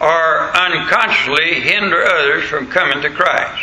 or 0.00 0.56
unconsciously 0.56 1.60
hinder 1.60 2.04
others 2.04 2.44
from 2.44 2.66
coming 2.66 3.00
to 3.02 3.10
Christ. 3.10 3.62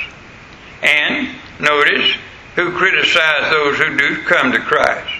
And 0.81 1.29
notice 1.59 2.15
who 2.55 2.71
criticize 2.71 3.51
those 3.51 3.77
who 3.77 3.97
do 3.97 4.23
come 4.23 4.51
to 4.51 4.59
Christ. 4.59 5.13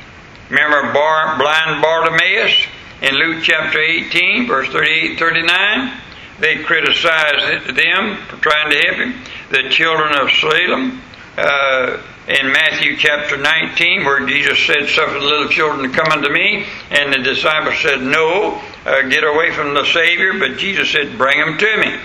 Remember 0.50 0.94
Bar, 0.94 1.38
blind 1.38 1.82
Bartimaeus 1.82 2.68
in 3.02 3.16
Luke 3.16 3.44
chapter 3.44 3.80
18, 3.80 4.48
verse 4.48 4.70
38 4.70 5.20
39? 5.20 6.02
They 6.40 6.64
criticized 6.64 7.76
them 7.76 8.18
for 8.28 8.38
trying 8.38 8.72
to 8.72 8.78
help 8.78 8.98
him. 8.98 9.16
The 9.52 9.70
children 9.70 10.14
of 10.20 10.30
Salem, 10.32 11.02
uh, 11.38 11.98
in 12.28 12.54
Matthew 12.54 12.96
chapter 12.96 13.36
19, 13.36 14.06
where 14.06 14.26
Jesus 14.26 14.58
said, 14.66 14.88
Suffer 14.88 15.14
the 15.14 15.20
little 15.20 15.50
children 15.50 15.90
to 15.90 15.96
come 15.96 16.10
unto 16.12 16.32
me. 16.32 16.66
And 16.90 17.12
the 17.12 17.18
disciples 17.18 17.76
said, 17.82 18.02
No, 18.02 18.62
uh, 18.86 19.02
get 19.10 19.26
away 19.26 19.52
from 19.52 19.74
the 19.74 19.86
Savior. 19.86 20.40
But 20.40 20.58
Jesus 20.58 20.90
said, 20.90 21.18
Bring 21.18 21.40
them 21.40 21.58
to 21.58 21.78
me. 21.78 22.00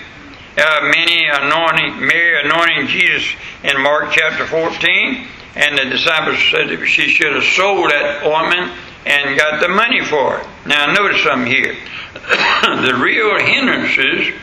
Uh, 0.56 0.90
many 0.92 1.25
anointing, 1.30 2.04
Mary 2.04 2.44
anointing 2.44 2.88
Jesus 2.88 3.32
in 3.62 3.80
Mark 3.80 4.10
chapter 4.10 4.44
14. 4.44 5.28
And 5.54 5.78
the 5.78 5.84
disciples 5.84 6.38
said 6.50 6.68
she 6.88 7.08
should 7.10 7.34
have 7.34 7.44
sold 7.44 7.90
that 7.90 8.25
ointment 8.26 8.72
and 9.06 9.38
got 9.38 9.60
the 9.60 9.68
money 9.68 10.04
for 10.04 10.38
it. 10.38 10.46
Now, 10.66 10.92
notice 10.92 11.22
something 11.22 11.50
here. 11.50 11.76
the 12.14 12.98
real 13.00 13.38
hindrances 13.38 14.34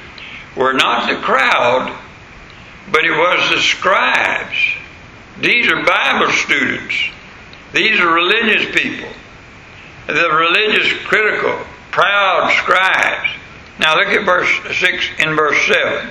were 0.55 0.74
not 0.74 1.10
the 1.10 1.17
crowd, 1.17 2.00
but 2.91 3.03
it 3.03 3.12
was 3.12 3.50
the 3.50 3.60
scribes 3.60 4.75
these 5.39 5.68
are 5.70 5.84
Bible 5.84 6.32
students. 6.32 6.96
These 7.74 8.00
are 8.00 8.13
religious 8.13 8.74
people. 8.74 9.10
The 10.08 10.30
religious 10.30 10.94
critical 11.04 11.65
proud 11.92 12.51
scribes. 12.62 13.30
Now 13.80 13.96
look 13.96 14.08
at 14.08 14.25
verse 14.25 14.80
6 14.80 15.10
and 15.20 15.36
verse 15.36 15.58
7. 15.68 16.10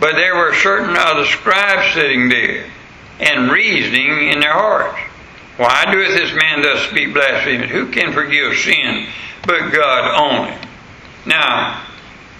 But 0.00 0.12
there 0.12 0.34
were 0.34 0.54
certain 0.54 0.96
other 0.96 1.24
scribes 1.26 1.94
sitting 1.94 2.28
there, 2.28 2.66
and 3.20 3.50
reasoning 3.50 4.30
in 4.30 4.40
their 4.40 4.52
hearts. 4.52 4.98
Why 5.56 5.84
doeth 5.84 6.16
this 6.16 6.32
man 6.34 6.62
thus 6.62 6.88
speak 6.90 7.14
blasphemy? 7.14 7.68
Who 7.68 7.90
can 7.90 8.12
forgive 8.12 8.56
sin 8.56 9.06
but 9.46 9.70
God 9.70 10.20
only? 10.20 10.56
Now, 11.26 11.84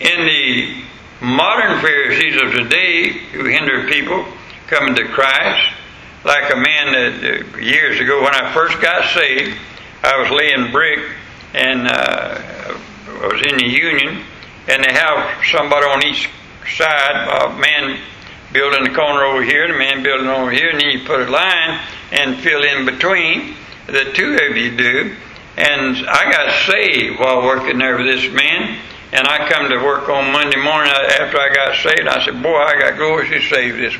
in 0.00 0.26
the 0.26 0.82
modern 1.20 1.80
Pharisees 1.80 2.42
of 2.42 2.52
today 2.52 3.10
who 3.32 3.44
hinder 3.44 3.86
people 3.88 4.26
coming 4.66 4.96
to 4.96 5.06
Christ, 5.08 5.73
like 6.24 6.52
a 6.52 6.56
man 6.56 6.92
that 6.92 7.62
years 7.62 8.00
ago 8.00 8.22
when 8.22 8.34
I 8.34 8.52
first 8.52 8.80
got 8.80 9.12
saved, 9.12 9.56
I 10.02 10.18
was 10.20 10.30
laying 10.30 10.72
brick 10.72 11.00
and 11.54 11.86
uh, 11.86 12.40
I 13.24 13.26
was 13.26 13.42
in 13.46 13.56
the 13.56 13.66
union, 13.66 14.24
and 14.68 14.82
they 14.82 14.92
have 14.92 15.44
somebody 15.50 15.86
on 15.86 16.04
each 16.04 16.28
side, 16.76 17.28
a 17.42 17.56
man 17.56 17.98
building 18.52 18.84
the 18.84 18.94
corner 18.94 19.24
over 19.24 19.42
here, 19.42 19.68
the 19.68 19.78
man 19.78 20.02
building 20.02 20.26
over 20.26 20.50
here, 20.50 20.70
and 20.70 20.80
then 20.80 20.90
you 20.90 21.06
put 21.06 21.20
a 21.20 21.30
line 21.30 21.80
and 22.12 22.40
fill 22.40 22.62
in 22.62 22.84
between. 22.86 23.54
The 23.86 24.12
two 24.14 24.38
of 24.50 24.56
you 24.56 24.76
do. 24.76 25.14
And 25.56 25.96
I 26.08 26.30
got 26.30 26.66
saved 26.66 27.20
while 27.20 27.42
working 27.42 27.78
there 27.78 27.96
with 27.96 28.06
this 28.06 28.32
man. 28.32 28.78
And 29.14 29.28
I 29.28 29.48
come 29.48 29.70
to 29.70 29.76
work 29.76 30.08
on 30.08 30.32
Monday 30.32 30.58
morning 30.58 30.90
after 30.90 31.38
I 31.38 31.54
got 31.54 31.76
saved. 31.76 32.08
I 32.08 32.24
said, 32.24 32.42
Boy, 32.42 32.58
I 32.58 32.74
got 32.80 32.98
gloriously 32.98 33.42
saved 33.46 33.78
this 33.78 33.96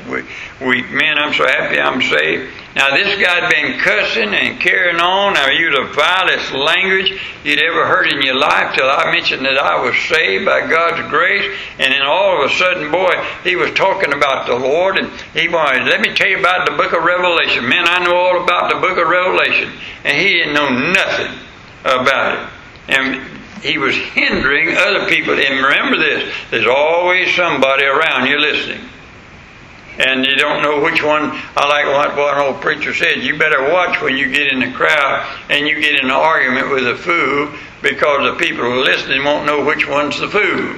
week. 0.59 0.91
Man, 0.91 1.17
I'm 1.17 1.33
so 1.33 1.47
happy 1.47 1.79
I'm 1.79 2.01
saved. 2.01 2.51
Now, 2.75 2.93
this 2.93 3.17
guy'd 3.17 3.49
been 3.49 3.79
cussing 3.79 4.33
and 4.35 4.59
carrying 4.59 4.99
on. 4.99 5.37
I 5.37 5.51
used 5.51 5.77
the 5.77 5.93
vilest 5.95 6.51
language 6.51 7.17
you'd 7.45 7.63
ever 7.63 7.87
heard 7.87 8.11
in 8.11 8.21
your 8.23 8.35
life 8.35 8.75
till 8.75 8.89
I 8.89 9.09
mentioned 9.09 9.45
that 9.45 9.57
I 9.57 9.81
was 9.81 9.95
saved 10.11 10.43
by 10.43 10.67
God's 10.67 11.09
grace. 11.09 11.49
And 11.79 11.93
then 11.93 12.01
all 12.01 12.43
of 12.43 12.51
a 12.51 12.53
sudden, 12.53 12.91
boy, 12.91 13.15
he 13.45 13.55
was 13.55 13.71
talking 13.71 14.11
about 14.11 14.47
the 14.47 14.59
Lord. 14.59 14.97
And 14.97 15.09
he 15.33 15.47
wanted, 15.47 15.87
let 15.87 16.01
me 16.01 16.13
tell 16.13 16.27
you 16.27 16.39
about 16.39 16.67
the 16.67 16.75
book 16.75 16.91
of 16.91 17.01
Revelation. 17.01 17.69
Man, 17.69 17.87
I 17.87 18.03
know 18.03 18.17
all 18.17 18.43
about 18.43 18.73
the 18.73 18.81
book 18.81 18.97
of 18.97 19.07
Revelation. 19.07 19.71
And 20.03 20.17
he 20.17 20.43
didn't 20.43 20.53
know 20.53 20.91
nothing 20.91 21.39
about 21.85 22.35
it. 22.35 22.49
And 22.89 23.35
he 23.65 23.77
was 23.77 23.95
hindering 23.95 24.77
other 24.77 25.07
people. 25.07 25.33
And 25.33 25.63
remember 25.63 25.97
this 25.97 26.33
there's 26.51 26.67
always 26.67 27.35
somebody 27.35 27.83
around 27.83 28.27
you 28.27 28.39
listening. 28.39 28.81
And 29.97 30.25
you 30.25 30.35
don't 30.35 30.61
know 30.61 30.81
which 30.83 31.01
one. 31.01 31.31
I 31.55 31.67
like 31.67 31.85
what 31.85 32.17
one 32.17 32.37
old 32.37 32.61
preacher 32.61 32.93
said. 32.93 33.23
You 33.23 33.37
better 33.39 33.71
watch 33.71 34.01
when 34.01 34.17
you 34.17 34.29
get 34.29 34.51
in 34.51 34.59
the 34.59 34.71
crowd 34.71 35.25
and 35.49 35.67
you 35.67 35.79
get 35.79 35.99
in 35.99 36.05
an 36.05 36.11
argument 36.11 36.69
with 36.69 36.85
a 36.85 36.95
fool 36.95 37.57
because 37.81 38.33
the 38.33 38.45
people 38.45 38.63
who 38.63 38.81
are 38.81 38.83
listening 38.83 39.23
won't 39.23 39.45
know 39.45 39.63
which 39.63 39.87
one's 39.87 40.19
the 40.19 40.27
fool. 40.27 40.75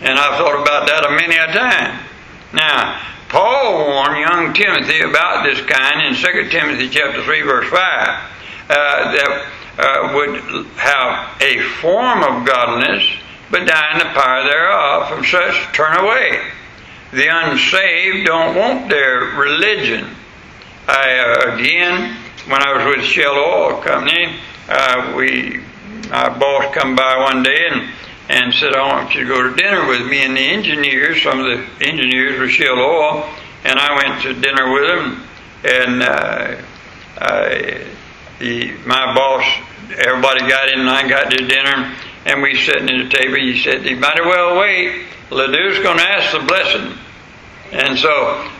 And 0.00 0.18
I've 0.18 0.38
thought 0.38 0.62
about 0.62 0.86
that 0.86 1.06
a 1.06 1.10
many 1.10 1.36
a 1.36 1.46
time. 1.52 2.04
Now, 2.52 3.00
Paul 3.28 3.88
warned 3.88 4.18
young 4.18 4.52
Timothy 4.52 5.00
about 5.00 5.44
this 5.44 5.60
kind 5.66 6.06
in 6.06 6.14
2 6.14 6.50
Timothy 6.50 6.90
chapter 6.90 7.24
3 7.24 7.42
verse 7.42 7.68
5 7.70 7.78
uh, 8.72 9.12
that 9.12 9.31
uh, 9.78 10.12
would 10.14 10.66
have 10.76 11.40
a 11.40 11.60
form 11.80 12.22
of 12.22 12.46
godliness, 12.46 13.04
but 13.50 13.60
denying 13.60 13.98
the 13.98 14.04
power 14.04 14.44
thereof. 14.44 15.08
From 15.08 15.24
such 15.24 15.74
turn 15.74 15.96
away. 15.96 16.40
The 17.12 17.28
unsaved 17.28 18.26
don't 18.26 18.56
want 18.56 18.88
their 18.88 19.20
religion. 19.36 20.08
I, 20.88 21.18
uh, 21.18 21.54
again, 21.54 22.16
when 22.48 22.62
I 22.62 22.76
was 22.76 22.96
with 22.96 23.04
Shell 23.04 23.34
Oil 23.34 23.80
Company, 23.82 24.36
uh, 24.68 25.14
we, 25.16 25.60
my 26.08 26.36
boss 26.38 26.74
come 26.74 26.96
by 26.96 27.18
one 27.18 27.42
day 27.42 27.68
and, 27.70 27.90
and 28.28 28.54
said, 28.54 28.74
I 28.74 28.88
want 28.88 29.14
you 29.14 29.20
to 29.20 29.26
go 29.26 29.42
to 29.42 29.54
dinner 29.54 29.86
with 29.86 30.06
me 30.08 30.24
and 30.24 30.36
the 30.36 30.40
engineers. 30.40 31.22
Some 31.22 31.40
of 31.40 31.46
the 31.46 31.86
engineers 31.86 32.38
were 32.38 32.48
Shell 32.48 32.78
Oil, 32.78 33.28
and 33.64 33.78
I 33.78 34.08
went 34.08 34.22
to 34.22 34.34
dinner 34.34 34.72
with 34.72 34.88
them. 34.88 35.28
And 35.64 36.02
uh, 36.02 36.62
I, 37.18 37.86
he, 38.42 38.72
my 38.84 39.14
boss, 39.14 39.44
everybody 39.96 40.40
got 40.48 40.68
in 40.68 40.80
and 40.80 40.90
I 40.90 41.08
got 41.08 41.30
to 41.30 41.46
dinner 41.46 41.96
and 42.26 42.42
we 42.42 42.58
sitting 42.58 42.88
at 42.88 43.10
the 43.10 43.16
table. 43.16 43.36
He 43.36 43.58
said, 43.62 43.84
You 43.84 43.96
might 43.96 44.18
as 44.18 44.26
well 44.26 44.58
wait. 44.58 45.06
Ledoux's 45.30 45.82
going 45.82 45.98
to 45.98 46.08
ask 46.08 46.32
the 46.32 46.44
blessing. 46.44 46.98
And 47.72 47.98
so 47.98 48.10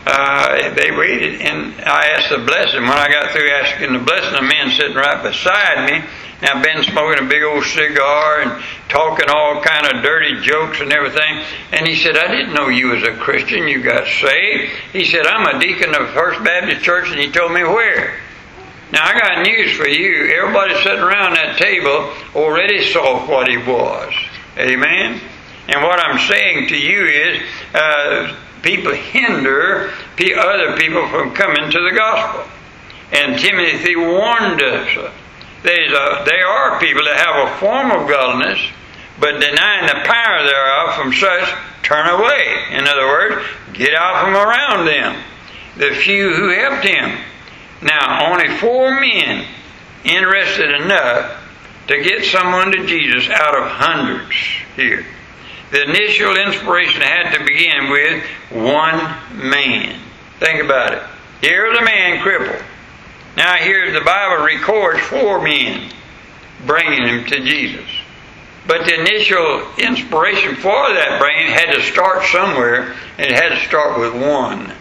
uh, 0.07 0.73
they 0.73 0.89
waited, 0.89 1.41
and 1.41 1.79
I 1.81 2.17
asked 2.17 2.31
the 2.31 2.43
blessing. 2.43 2.81
When 2.81 2.97
I 2.97 3.07
got 3.09 3.31
through 3.31 3.47
asking 3.47 3.93
the 3.93 3.99
blessing, 3.99 4.33
a 4.33 4.41
man 4.41 4.71
sitting 4.71 4.95
right 4.95 5.21
beside 5.21 5.85
me, 5.85 6.03
now 6.41 6.63
been 6.63 6.83
smoking 6.83 7.23
a 7.23 7.29
big 7.29 7.43
old 7.43 7.63
cigar 7.63 8.41
and 8.41 8.63
talking 8.89 9.29
all 9.29 9.61
kind 9.61 9.85
of 9.85 10.01
dirty 10.01 10.41
jokes 10.41 10.81
and 10.81 10.91
everything. 10.91 11.43
And 11.71 11.87
he 11.87 11.95
said, 11.95 12.17
I 12.17 12.27
didn't 12.27 12.55
know 12.55 12.69
you 12.69 12.87
was 12.87 13.03
a 13.03 13.15
Christian. 13.15 13.67
You 13.67 13.83
got 13.83 14.07
saved. 14.07 14.73
He 14.91 15.05
said, 15.05 15.27
I'm 15.27 15.55
a 15.55 15.59
deacon 15.59 15.93
of 15.93 16.09
First 16.09 16.43
Baptist 16.43 16.81
Church, 16.81 17.11
and 17.11 17.19
he 17.19 17.31
told 17.31 17.53
me 17.53 17.63
where. 17.63 18.19
Now, 18.93 19.05
I 19.05 19.17
got 19.17 19.41
news 19.41 19.71
for 19.71 19.87
you. 19.87 20.37
Everybody 20.37 20.75
sitting 20.83 20.99
around 20.99 21.33
that 21.33 21.57
table 21.57 22.13
already 22.35 22.85
saw 22.91 23.27
what 23.27 23.47
he 23.47 23.57
was. 23.57 24.13
Amen? 24.55 25.19
And 25.67 25.81
what 25.81 25.99
I'm 25.99 26.19
saying 26.29 26.67
to 26.67 26.77
you 26.77 27.03
is 27.03 27.41
uh, 27.73 28.37
people 28.61 28.93
hinder 28.93 29.91
other 30.37 30.77
people 30.77 31.07
from 31.07 31.33
coming 31.33 31.71
to 31.71 31.79
the 31.81 31.95
gospel. 31.95 32.45
And 33.11 33.39
Timothy 33.39 33.95
warned 33.95 34.61
us. 34.61 35.11
There's 35.63 35.91
a, 35.91 36.45
are 36.45 36.79
people 36.79 37.03
that 37.05 37.17
have 37.17 37.47
a 37.47 37.57
form 37.57 37.89
of 37.89 38.07
godliness, 38.07 38.59
but 39.19 39.41
denying 39.41 39.87
the 39.87 40.05
power 40.05 40.45
thereof 40.45 40.93
from 41.01 41.13
such, 41.13 41.49
turn 41.81 42.07
away. 42.09 42.77
In 42.77 42.87
other 42.87 43.07
words, 43.07 43.43
get 43.73 43.95
out 43.95 44.23
from 44.23 44.35
around 44.35 44.85
them. 44.85 45.23
The 45.77 45.95
few 45.95 46.35
who 46.35 46.49
helped 46.49 46.85
him 46.85 47.17
now, 47.83 48.31
only 48.31 48.57
four 48.57 48.99
men 48.99 49.45
interested 50.03 50.81
enough 50.81 51.39
to 51.87 52.01
get 52.01 52.25
someone 52.25 52.71
to 52.71 52.85
Jesus 52.85 53.29
out 53.29 53.57
of 53.57 53.67
hundreds 53.69 54.35
here. 54.75 55.05
The 55.71 55.83
initial 55.83 56.37
inspiration 56.37 57.01
had 57.01 57.37
to 57.37 57.43
begin 57.43 57.89
with 57.89 58.23
one 58.51 59.49
man. 59.49 59.99
Think 60.39 60.63
about 60.63 60.93
it. 60.93 61.03
Here's 61.41 61.77
a 61.77 61.83
man 61.83 62.21
crippled. 62.21 62.63
Now, 63.35 63.55
here 63.55 63.91
the 63.91 64.05
Bible 64.05 64.45
records 64.45 64.99
four 65.01 65.41
men 65.41 65.91
bringing 66.65 67.07
him 67.07 67.25
to 67.25 67.39
Jesus. 67.43 67.89
But 68.65 68.85
the 68.85 68.99
initial 69.01 69.67
inspiration 69.77 70.55
for 70.55 70.93
that 70.93 71.19
bringing 71.19 71.51
had 71.51 71.73
to 71.73 71.81
start 71.81 72.23
somewhere, 72.31 72.95
and 73.17 73.27
it 73.29 73.31
had 73.31 73.49
to 73.49 73.67
start 73.67 73.99
with 73.99 74.13
one. 74.13 74.71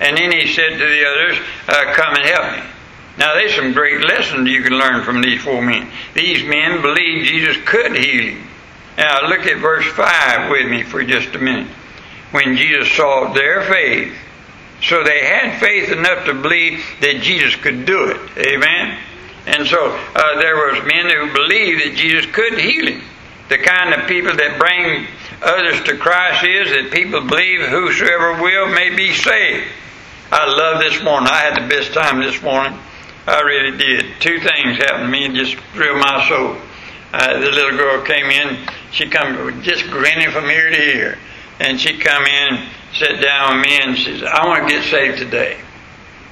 And 0.00 0.16
then 0.16 0.32
he 0.32 0.46
said 0.52 0.70
to 0.70 0.78
the 0.78 1.04
others, 1.06 1.38
uh, 1.68 1.92
Come 1.94 2.14
and 2.14 2.24
help 2.24 2.56
me. 2.56 2.70
Now, 3.18 3.34
there's 3.34 3.54
some 3.54 3.72
great 3.72 4.00
lessons 4.00 4.48
you 4.48 4.62
can 4.62 4.78
learn 4.78 5.02
from 5.02 5.20
these 5.20 5.42
four 5.42 5.60
men. 5.60 5.90
These 6.14 6.44
men 6.44 6.80
believed 6.82 7.28
Jesus 7.28 7.56
could 7.66 7.96
heal 7.96 8.34
him. 8.34 8.48
Now, 8.96 9.28
look 9.28 9.46
at 9.46 9.58
verse 9.58 9.86
5 9.86 10.50
with 10.50 10.68
me 10.68 10.84
for 10.84 11.02
just 11.02 11.34
a 11.34 11.38
minute. 11.38 11.66
When 12.30 12.56
Jesus 12.56 12.90
saw 12.92 13.32
their 13.32 13.62
faith, 13.62 14.16
so 14.82 15.02
they 15.02 15.24
had 15.24 15.58
faith 15.58 15.90
enough 15.90 16.26
to 16.26 16.34
believe 16.34 16.84
that 17.00 17.22
Jesus 17.22 17.56
could 17.56 17.84
do 17.84 18.10
it. 18.10 18.38
Amen? 18.38 18.98
And 19.46 19.66
so 19.66 19.98
uh, 20.14 20.40
there 20.40 20.56
was 20.56 20.84
men 20.84 21.10
who 21.10 21.32
believed 21.32 21.84
that 21.84 21.96
Jesus 21.96 22.26
could 22.30 22.58
heal 22.58 22.86
him. 22.86 23.02
The 23.48 23.58
kind 23.58 23.94
of 23.94 24.06
people 24.06 24.36
that 24.36 24.58
bring 24.58 25.06
others 25.42 25.82
to 25.84 25.96
Christ 25.96 26.44
is 26.44 26.70
that 26.70 26.92
people 26.92 27.22
believe 27.22 27.62
whosoever 27.62 28.40
will 28.42 28.68
may 28.68 28.94
be 28.94 29.12
saved. 29.12 29.66
I 30.30 30.44
love 30.44 30.82
this 30.82 31.02
morning. 31.02 31.28
I 31.32 31.40
had 31.40 31.56
the 31.56 31.68
best 31.68 31.94
time 31.94 32.20
this 32.20 32.42
morning. 32.42 32.78
I 33.26 33.40
really 33.40 33.78
did. 33.78 34.20
Two 34.20 34.38
things 34.40 34.76
happened 34.76 35.04
to 35.04 35.08
me 35.08 35.24
and 35.24 35.34
just 35.34 35.56
thrilled 35.72 36.00
my 36.00 36.28
soul. 36.28 36.56
Uh, 37.14 37.40
the 37.40 37.50
little 37.50 37.78
girl 37.78 38.04
came 38.04 38.26
in. 38.26 38.58
She 38.90 39.08
come 39.08 39.62
just 39.62 39.90
grinning 39.90 40.30
from 40.30 40.44
ear 40.50 40.68
to 40.68 40.96
ear, 40.96 41.18
and 41.60 41.80
she 41.80 41.96
come 41.96 42.24
in, 42.24 42.68
sat 42.92 43.22
down 43.22 43.56
with 43.56 43.66
me, 43.66 43.80
and 43.80 43.96
she 43.96 44.18
said, 44.18 44.28
"I 44.28 44.46
want 44.46 44.68
to 44.68 44.74
get 44.74 44.84
saved 44.90 45.18
today." 45.18 45.56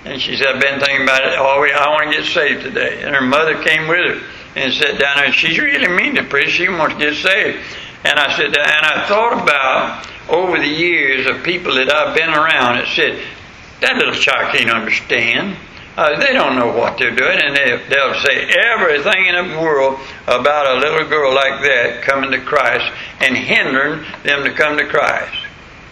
And 0.05 0.21
she 0.21 0.37
said, 0.37 0.49
"I've 0.49 0.61
been 0.61 0.79
thinking 0.79 1.05
about 1.05 1.25
it 1.25 1.39
all 1.39 1.63
week. 1.63 1.73
I 1.73 1.89
want 1.89 2.13
to 2.13 2.19
get 2.19 2.27
saved 2.27 2.65
today." 2.65 3.03
And 3.03 3.15
her 3.15 3.23
mother 3.23 3.63
came 3.63 3.89
with 3.89 4.21
her 4.21 4.27
and 4.57 4.75
sat 4.75 5.01
down 5.01 5.17
there. 5.17 5.33
She's 5.33 5.59
really 5.59 5.89
mean 5.89 6.17
to 6.17 6.23
preach. 6.23 6.51
She 6.51 6.69
wants 6.69 6.97
to 6.97 7.01
get 7.01 7.15
saved. 7.15 7.65
And 8.05 8.19
I 8.19 8.37
said, 8.37 8.47
and 8.47 8.57
I 8.87 9.07
thought 9.09 9.43
about 9.43 10.07
over 10.29 10.59
the 10.59 10.69
years 10.69 11.27
of 11.27 11.43
people 11.43 11.75
that 11.75 11.93
I've 11.93 12.15
been 12.15 12.31
around 12.31 12.77
that 12.77 12.89
said, 12.89 13.21
that 13.81 13.97
little 13.97 14.15
child 14.15 14.55
can't 14.55 14.71
understand. 14.71 15.57
Uh, 15.97 16.19
they 16.21 16.33
don't 16.33 16.59
know 16.59 16.77
what 16.77 16.99
they're 16.99 17.15
doing, 17.15 17.39
and 17.41 17.57
they, 17.57 17.83
they'll 17.89 18.21
say 18.21 18.53
everything 18.69 19.27
in 19.27 19.49
the 19.49 19.59
world 19.59 19.99
about 20.27 20.77
a 20.77 20.81
little 20.81 21.09
girl 21.09 21.35
like 21.35 21.63
that 21.63 22.03
coming 22.03 22.31
to 22.31 22.41
Christ 22.41 22.93
and 23.21 23.37
hindering 23.37 24.05
them 24.23 24.45
to 24.45 24.53
come 24.53 24.77
to 24.77 24.87
Christ. 24.87 25.47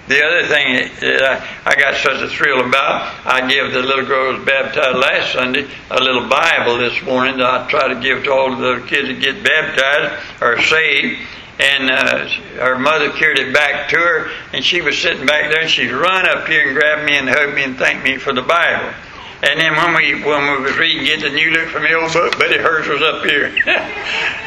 The 0.06 0.22
other 0.22 0.46
thing 0.46 0.90
that 1.00 1.40
I 1.64 1.74
got 1.76 1.94
such 1.96 2.20
a 2.20 2.28
thrill 2.28 2.60
about, 2.60 3.24
I 3.24 3.48
gave 3.48 3.72
the 3.72 3.80
little 3.80 4.04
girl 4.04 4.32
who 4.32 4.38
was 4.38 4.46
baptized 4.46 4.98
last 4.98 5.32
Sunday 5.32 5.66
a 5.90 6.02
little 6.02 6.28
Bible 6.28 6.76
this 6.76 7.02
morning 7.02 7.38
that 7.38 7.46
I 7.46 7.70
try 7.70 7.88
to 7.88 7.98
give 7.98 8.24
to 8.24 8.30
all 8.30 8.54
the 8.54 8.60
little 8.60 8.86
kids 8.86 9.08
that 9.08 9.20
get 9.20 9.42
baptized 9.42 10.42
or 10.42 10.60
saved. 10.60 11.20
And 11.58 11.88
uh, 11.88 12.26
her 12.64 12.78
mother 12.78 13.10
carried 13.10 13.38
it 13.38 13.54
back 13.54 13.88
to 13.90 13.96
her, 13.96 14.30
and 14.52 14.64
she 14.64 14.80
was 14.80 14.98
sitting 14.98 15.24
back 15.24 15.50
there, 15.50 15.62
and 15.62 15.70
she'd 15.70 15.92
run 15.92 16.28
up 16.28 16.48
here 16.48 16.66
and 16.66 16.74
grab 16.74 17.06
me 17.06 17.16
and 17.16 17.28
hug 17.28 17.54
me 17.54 17.62
and 17.62 17.76
thank 17.76 18.02
me 18.02 18.16
for 18.16 18.32
the 18.32 18.42
Bible. 18.42 18.92
And 19.42 19.60
then 19.60 19.76
when 19.76 19.94
we 19.94 20.24
when 20.24 20.56
we 20.56 20.64
was 20.64 20.76
reading 20.78 21.04
Get 21.04 21.20
the 21.20 21.28
New 21.28 21.50
Look 21.50 21.68
from 21.68 21.82
the 21.82 21.92
old 21.92 22.12
book, 22.12 22.38
Betty 22.38 22.56
Hurst 22.56 22.88
was 22.88 23.02
up 23.02 23.24
here. 23.24 23.50
now 23.66 23.84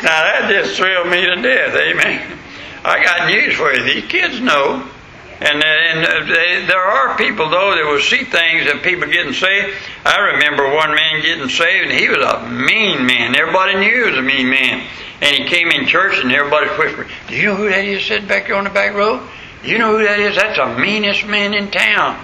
that 0.02 0.50
just 0.50 0.76
thrilled 0.76 1.08
me 1.08 1.22
to 1.22 1.36
death, 1.36 1.76
amen. 1.76 2.40
I 2.84 3.04
got 3.04 3.30
news 3.30 3.54
for 3.54 3.72
you. 3.74 3.84
These 3.84 4.10
kids 4.10 4.42
know 4.42 4.90
and, 5.40 5.64
uh, 5.64 5.68
and 5.68 6.06
uh, 6.06 6.34
they, 6.34 6.66
there 6.66 6.82
are 6.82 7.16
people, 7.16 7.50
though, 7.50 7.76
that 7.76 7.86
will 7.86 8.02
see 8.02 8.24
things 8.24 8.70
and 8.72 8.82
people 8.82 9.08
getting 9.08 9.34
saved. 9.34 9.78
I 10.04 10.34
remember 10.34 10.74
one 10.74 10.96
man 10.96 11.22
getting 11.22 11.50
saved, 11.50 11.92
and 11.92 12.00
he 12.00 12.10
was 12.10 12.18
a 12.18 12.50
mean 12.50 13.06
man. 13.06 13.36
Everybody 13.36 13.76
knew 13.76 14.04
he 14.04 14.10
was 14.10 14.18
a 14.18 14.24
mean 14.24 14.50
man. 14.50 14.88
And 15.22 15.36
he 15.36 15.46
came 15.46 15.70
in 15.70 15.86
church, 15.86 16.20
and 16.20 16.32
everybody 16.32 16.68
whispered, 16.70 17.08
Do 17.28 17.36
you 17.36 17.46
know 17.46 17.56
who 17.56 17.70
that 17.70 17.86
is 17.86 18.04
sitting 18.04 18.28
back 18.28 18.48
there 18.48 18.56
on 18.56 18.64
the 18.64 18.72
back 18.72 18.96
row? 18.96 19.28
You 19.64 19.78
know 19.78 19.98
who 19.98 20.04
that 20.04 20.20
is? 20.20 20.36
That's 20.36 20.58
the 20.58 20.82
meanest 20.82 21.26
man 21.26 21.54
in 21.54 21.70
town. 21.70 22.24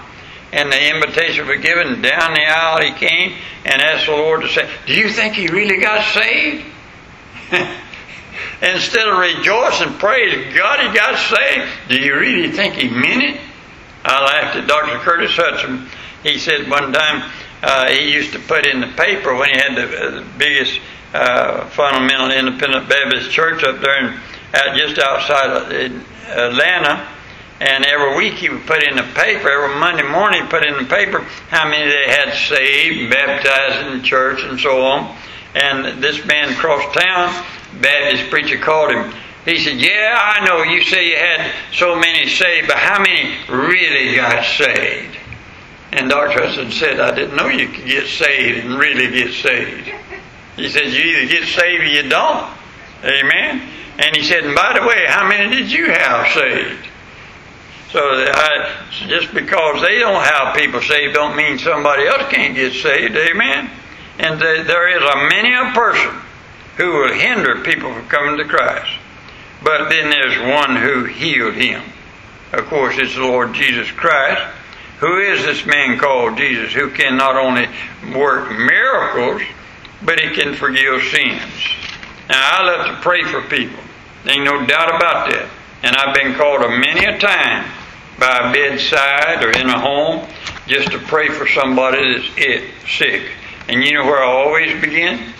And 0.51 0.71
the 0.71 0.95
invitation 0.95 1.47
was 1.47 1.59
given. 1.59 2.01
Down 2.01 2.33
the 2.33 2.45
aisle 2.45 2.81
he 2.81 2.93
came 2.93 3.37
and 3.65 3.81
asked 3.81 4.07
the 4.07 4.13
Lord 4.13 4.41
to 4.41 4.47
say, 4.47 4.69
Do 4.87 4.93
you 4.93 5.09
think 5.09 5.33
he 5.35 5.47
really 5.47 5.77
got 5.77 6.03
saved? 6.13 6.65
Instead 8.61 9.07
of 9.07 9.17
rejoicing, 9.17 9.93
praise 9.97 10.53
God, 10.55 10.79
he 10.79 10.95
got 10.95 11.17
saved. 11.17 11.69
Do 11.89 11.95
you 11.99 12.15
really 12.15 12.51
think 12.51 12.75
he 12.75 12.87
meant 12.87 13.23
it? 13.23 13.41
I 14.03 14.23
laughed 14.23 14.57
at 14.57 14.67
Dr. 14.67 14.97
Curtis 14.99 15.31
Hutson. 15.31 15.87
He 16.23 16.37
said 16.37 16.69
one 16.69 16.91
time 16.91 17.31
uh, 17.61 17.89
he 17.89 18.11
used 18.13 18.33
to 18.33 18.39
put 18.39 18.65
in 18.65 18.81
the 18.81 18.87
paper 18.87 19.35
when 19.35 19.49
he 19.49 19.57
had 19.57 19.75
the, 19.75 19.83
uh, 19.83 20.11
the 20.11 20.25
biggest 20.37 20.79
uh, 21.13 21.69
fundamental 21.69 22.31
independent 22.31 22.89
Baptist 22.89 23.31
church 23.31 23.63
up 23.63 23.79
there 23.79 24.05
in, 24.05 24.19
out, 24.53 24.77
just 24.77 24.99
outside 24.99 25.91
Atlanta. 26.27 27.07
And 27.59 27.85
every 27.85 28.17
week 28.17 28.33
he 28.33 28.49
would 28.49 28.65
put 28.65 28.83
in 28.83 28.97
the 28.97 29.07
paper, 29.15 29.49
every 29.49 29.79
Monday 29.79 30.03
morning 30.03 30.43
he 30.43 30.49
put 30.49 30.65
in 30.65 30.75
the 30.75 30.89
paper 30.89 31.21
how 31.49 31.69
many 31.69 31.89
they 31.89 32.11
had 32.11 32.33
saved, 32.33 33.09
baptized 33.09 33.87
in 33.87 33.97
the 33.99 34.03
church, 34.03 34.43
and 34.43 34.59
so 34.59 34.81
on. 34.81 35.15
And 35.55 36.03
this 36.03 36.25
man 36.25 36.49
across 36.51 36.93
town 36.93 37.45
Baptist 37.81 38.29
preacher 38.29 38.57
called 38.57 38.91
him. 38.91 39.13
He 39.45 39.59
said, 39.59 39.77
Yeah, 39.77 40.17
I 40.17 40.45
know 40.45 40.63
you 40.63 40.83
say 40.83 41.09
you 41.09 41.17
had 41.17 41.51
so 41.73 41.95
many 41.95 42.29
saved, 42.29 42.67
but 42.67 42.77
how 42.77 43.01
many 43.01 43.35
really 43.49 44.15
got 44.15 44.45
saved? 44.45 45.17
And 45.91 46.09
Dr. 46.09 46.39
Hutson 46.39 46.71
said, 46.71 46.99
I 46.99 47.13
didn't 47.13 47.35
know 47.35 47.49
you 47.49 47.67
could 47.67 47.85
get 47.85 48.07
saved 48.07 48.65
and 48.65 48.79
really 48.79 49.11
get 49.11 49.33
saved. 49.33 49.91
He 50.55 50.69
said, 50.69 50.85
You 50.85 51.03
either 51.03 51.27
get 51.27 51.47
saved 51.47 51.83
or 51.83 51.87
you 51.87 52.09
don't. 52.09 52.49
Amen. 53.03 53.69
And 53.99 54.15
he 54.15 54.23
said, 54.23 54.45
And 54.45 54.55
by 54.55 54.79
the 54.79 54.87
way, 54.87 55.05
how 55.07 55.27
many 55.27 55.55
did 55.55 55.71
you 55.71 55.91
have 55.91 56.27
saved? 56.33 56.87
So 57.91 57.99
I, 58.01 58.87
just 59.07 59.33
because 59.35 59.81
they 59.81 59.99
don't 59.99 60.23
have 60.23 60.55
people 60.55 60.81
saved 60.81 61.13
don't 61.13 61.35
mean 61.35 61.59
somebody 61.59 62.07
else 62.07 62.23
can't 62.31 62.55
get 62.55 62.73
saved. 62.73 63.15
Amen. 63.15 63.69
And 64.17 64.41
there 64.41 64.87
is 64.87 65.03
a 65.03 65.15
many 65.29 65.53
a 65.53 65.71
person 65.73 66.22
who 66.77 66.91
will 66.91 67.13
hinder 67.13 67.61
people 67.63 67.93
from 67.93 68.07
coming 68.07 68.37
to 68.37 68.45
Christ. 68.45 68.99
But 69.63 69.89
then 69.89 70.09
there's 70.09 70.37
one 70.39 70.75
who 70.75 71.05
healed 71.05 71.55
him. 71.55 71.83
Of 72.51 72.65
course, 72.65 72.95
it's 72.97 73.15
the 73.15 73.21
Lord 73.21 73.53
Jesus 73.53 73.89
Christ. 73.91 74.41
Who 74.99 75.17
is 75.17 75.43
this 75.43 75.65
man 75.65 75.97
called 75.97 76.37
Jesus 76.37 76.73
who 76.73 76.89
can 76.89 77.17
not 77.17 77.35
only 77.35 77.67
work 78.15 78.51
miracles, 78.51 79.41
but 80.03 80.19
he 80.19 80.35
can 80.35 80.53
forgive 80.53 81.01
sins? 81.03 81.73
Now, 82.29 82.49
I 82.51 82.63
love 82.63 82.87
to 82.87 83.01
pray 83.01 83.23
for 83.23 83.41
people. 83.41 83.83
Ain't 84.25 84.45
no 84.45 84.65
doubt 84.65 84.95
about 84.95 85.31
that. 85.31 85.49
And 85.83 85.95
I've 85.95 86.15
been 86.15 86.35
called 86.35 86.61
a 86.61 86.69
many 86.69 87.05
a 87.05 87.17
time 87.19 87.69
by 88.17 88.49
a 88.49 88.53
bedside 88.53 89.43
or 89.43 89.51
in 89.51 89.69
a 89.69 89.79
home 89.79 90.27
just 90.67 90.91
to 90.91 90.99
pray 90.99 91.27
for 91.29 91.47
somebody 91.47 92.13
that's 92.13 92.31
it, 92.37 92.71
sick. 92.87 93.31
And 93.67 93.83
you 93.83 93.93
know 93.93 94.05
where 94.05 94.23
I 94.23 94.27
always 94.27 94.79
begin? 94.79 95.32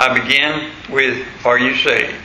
I 0.00 0.18
begin 0.18 0.70
with, 0.88 1.26
Are 1.44 1.58
you 1.58 1.76
saved? 1.76 2.24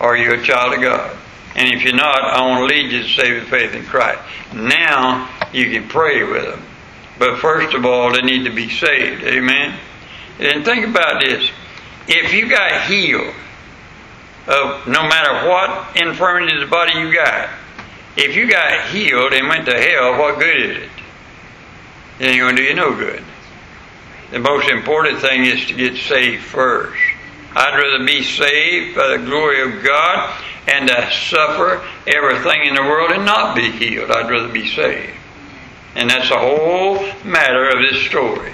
Are 0.00 0.18
you 0.18 0.34
a 0.34 0.42
child 0.42 0.74
of 0.74 0.82
God? 0.82 1.16
And 1.56 1.72
if 1.72 1.82
you're 1.82 1.96
not, 1.96 2.20
I 2.22 2.46
want 2.46 2.70
to 2.70 2.76
lead 2.76 2.92
you 2.92 3.02
to 3.02 3.08
saving 3.08 3.46
faith 3.46 3.74
in 3.74 3.86
Christ. 3.86 4.20
Now 4.52 5.30
you 5.50 5.70
can 5.70 5.88
pray 5.88 6.22
with 6.24 6.44
them. 6.44 6.62
But 7.18 7.38
first 7.38 7.74
of 7.74 7.86
all, 7.86 8.12
they 8.12 8.20
need 8.20 8.44
to 8.44 8.54
be 8.54 8.68
saved. 8.68 9.24
Amen? 9.24 9.78
And 10.40 10.62
think 10.62 10.86
about 10.86 11.22
this. 11.22 11.50
If 12.06 12.34
you 12.34 12.50
got 12.50 12.82
healed 12.82 13.34
of 14.46 14.86
no 14.86 15.02
matter 15.02 15.48
what 15.48 15.96
infirmity 15.96 16.54
of 16.54 16.60
the 16.60 16.66
body 16.66 16.98
you 16.98 17.14
got, 17.14 17.48
if 18.18 18.36
you 18.36 18.50
got 18.50 18.88
healed 18.88 19.32
and 19.32 19.48
went 19.48 19.64
to 19.64 19.72
hell, 19.72 20.18
what 20.18 20.38
good 20.38 20.56
is 20.60 20.76
it? 20.82 20.90
It 22.18 22.26
ain't 22.26 22.40
going 22.40 22.56
to 22.56 22.62
do 22.62 22.68
you 22.68 22.74
no 22.74 22.94
good. 22.94 23.24
The 24.30 24.38
most 24.38 24.68
important 24.68 25.18
thing 25.20 25.44
is 25.44 25.66
to 25.66 25.74
get 25.74 25.96
saved 25.96 26.44
first. 26.44 27.00
I'd 27.52 27.76
rather 27.76 28.04
be 28.04 28.22
saved 28.22 28.96
by 28.96 29.08
the 29.08 29.24
glory 29.24 29.62
of 29.62 29.82
God 29.84 30.40
and 30.68 30.88
to 30.88 31.10
suffer 31.10 31.84
everything 32.06 32.66
in 32.66 32.74
the 32.74 32.82
world 32.82 33.10
and 33.10 33.24
not 33.24 33.56
be 33.56 33.70
healed. 33.72 34.10
I'd 34.10 34.30
rather 34.30 34.52
be 34.52 34.68
saved. 34.68 35.14
And 35.96 36.08
that's 36.08 36.28
the 36.28 36.38
whole 36.38 37.00
matter 37.24 37.68
of 37.70 37.78
this 37.78 38.06
story. 38.06 38.52